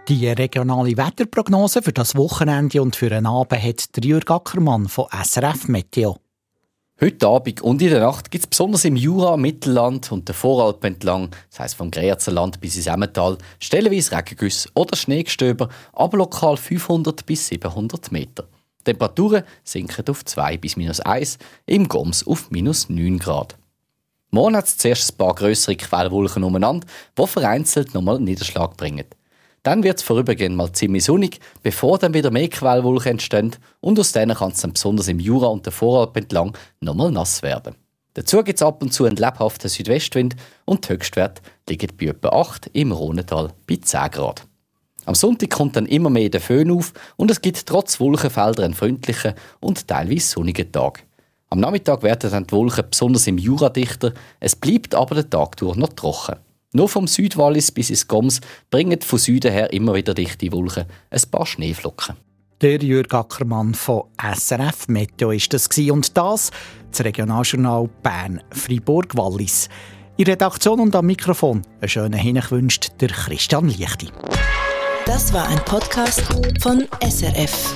Die 0.07 0.27
regionale 0.27 0.95
Wetterprognose 0.97 1.81
für 1.81 1.91
das 1.91 2.15
Wochenende 2.15 2.79
und 2.79 2.95
für 2.95 3.09
den 3.09 3.25
Abend 3.25 3.63
hat 3.63 3.89
Jürg 4.03 4.29
Ackermann 4.29 4.87
von 4.87 5.07
SRF 5.11 5.67
Meteo. 5.67 6.17
Heute 7.01 7.27
Abend 7.27 7.61
und 7.61 7.81
in 7.81 7.89
der 7.89 8.01
Nacht 8.01 8.29
gibt 8.29 8.43
es 8.43 8.47
besonders 8.47 8.85
im 8.85 8.97
Jura, 8.97 9.35
Mittelland 9.35 10.11
und 10.11 10.27
der 10.27 10.35
Voralpen 10.35 10.93
entlang, 10.93 11.31
das 11.49 11.59
heisst 11.59 11.75
vom 11.75 11.89
Grezerland 11.89 12.61
bis 12.61 12.75
ins 12.75 12.85
Emmental, 12.85 13.39
stellenweise 13.59 14.15
Regengüsse 14.15 14.69
oder 14.75 14.95
Schneegestöber, 14.95 15.69
aber 15.91 16.19
lokal 16.19 16.55
500 16.55 17.25
bis 17.25 17.47
700 17.47 18.11
Meter. 18.11 18.43
Die 18.81 18.83
Temperaturen 18.83 19.43
sinken 19.63 20.07
auf 20.07 20.23
2 20.23 20.57
bis 20.57 20.77
minus 20.77 20.99
1, 20.99 21.39
im 21.65 21.87
Goms 21.87 22.27
auf 22.27 22.51
minus 22.51 22.89
9 22.89 23.17
Grad. 23.17 23.57
Morgen 24.29 24.55
hat 24.55 24.65
es 24.65 24.77
zuerst 24.77 25.13
ein 25.13 25.17
paar 25.17 25.33
grössere 25.33 25.75
Quellwolken 25.75 26.43
umeinander, 26.43 26.85
die 27.17 27.25
vereinzelt 27.25 27.95
nochmal 27.95 28.19
Niederschlag 28.19 28.77
bringen. 28.77 29.05
Dann 29.65 29.82
wird 29.82 29.97
es 29.97 30.04
vorübergehend 30.04 30.56
mal 30.56 30.71
ziemlich 30.73 31.06
sonnig, 31.06 31.39
bevor 31.63 31.97
dann 31.97 32.13
wieder 32.13 32.30
mehr 32.30 32.49
Quellwolken 32.49 33.13
entstehen 33.13 33.56
und 33.80 33.99
aus 33.99 34.12
denen 34.12 34.38
kann 34.38 34.51
es 34.51 34.62
dann 34.62 34.73
besonders 34.73 35.08
im 35.08 35.19
Jura 35.19 35.47
und 35.47 35.65
der 35.65 35.73
Voralp 35.73 36.15
entlang 36.17 36.56
nochmal 36.82 37.12
nass 37.12 37.41
werden. 37.41 37.73
Dazu 38.13 38.43
gibt 38.43 38.60
es 38.60 38.62
ab 38.62 38.84
und 38.84 38.93
zu 38.93 39.06
einen 39.06 39.15
lebhaften 39.15 39.67
Südwestwind 39.67 40.36
und 40.65 40.88
die 40.88 40.93
Höchstwert 40.93 41.41
liegt 41.67 41.97
bei 41.97 42.06
etwa 42.06 42.30
8 42.30 42.67
im 42.73 42.91
Rhonetal 42.91 43.54
bei 43.65 43.78
10 43.78 44.12
Grad. 44.12 44.43
Am 45.06 45.15
Sonntag 45.15 45.49
kommt 45.49 45.75
dann 45.75 45.88
immer 45.88 46.12
mehr 46.12 46.30
der 46.30 46.41
Föhn 46.41 46.69
auf 46.69 46.93
und 47.15 47.32
es 47.32 47.41
gibt 47.41 47.65
trotz 47.65 47.99
Wolkenfelder 47.99 48.65
einen 48.65 48.75
freundlichen 48.75 49.34
und 49.62 49.88
teilweise 49.88 50.28
sonnigen 50.28 50.71
Tag. 50.71 51.08
Am 51.49 51.60
Nachmittag 51.60 52.04
werden 52.04 52.30
dann 52.30 52.45
die 52.45 52.51
Wolken 52.51 52.86
besonders 52.91 53.25
im 53.25 53.39
Jura 53.39 53.69
dichter, 53.69 54.13
es 54.39 54.56
bleibt 54.56 54.93
aber 54.93 55.15
der 55.15 55.28
Tag 55.28 55.58
durch 55.58 55.75
noch 55.75 55.93
trocken. 55.93 56.36
Nur 56.75 56.89
vom 56.89 57.07
Südwallis 57.07 57.71
bis 57.71 57.89
ins 57.89 58.05
Goms 58.05 58.41
bringen 58.69 58.99
von 58.99 59.17
Süden 59.17 59.49
her 59.49 59.71
immer 59.71 59.93
wieder 59.93 60.13
dichte 60.13 60.51
Wolken, 60.51 60.83
ein 61.09 61.21
paar 61.31 61.45
Schneeflocken. 61.45 62.17
Der 62.59 62.83
Jürg 62.83 63.13
Ackermann 63.13 63.73
von 63.73 64.03
SRF 64.21 64.89
Meteo 64.89 65.31
ist 65.31 65.53
das 65.53 65.69
und 65.89 66.17
das 66.17 66.51
das 66.91 67.05
Regionaljournal 67.05 67.89
Bern 68.03 68.41
Fribourg 68.51 69.15
Wallis. 69.15 69.69
In 70.17 70.25
Redaktion 70.25 70.81
und 70.81 70.93
am 70.97 71.05
Mikrofon 71.05 71.61
einen 71.79 71.88
schönen 71.88 72.19
Hinweis 72.19 72.51
wünscht 72.51 72.91
der 72.99 73.07
Christian 73.07 73.69
Lichti. 73.69 74.09
Das 75.05 75.31
war 75.31 75.47
ein 75.47 75.63
Podcast 75.63 76.23
von 76.61 76.85
SRF. 77.01 77.73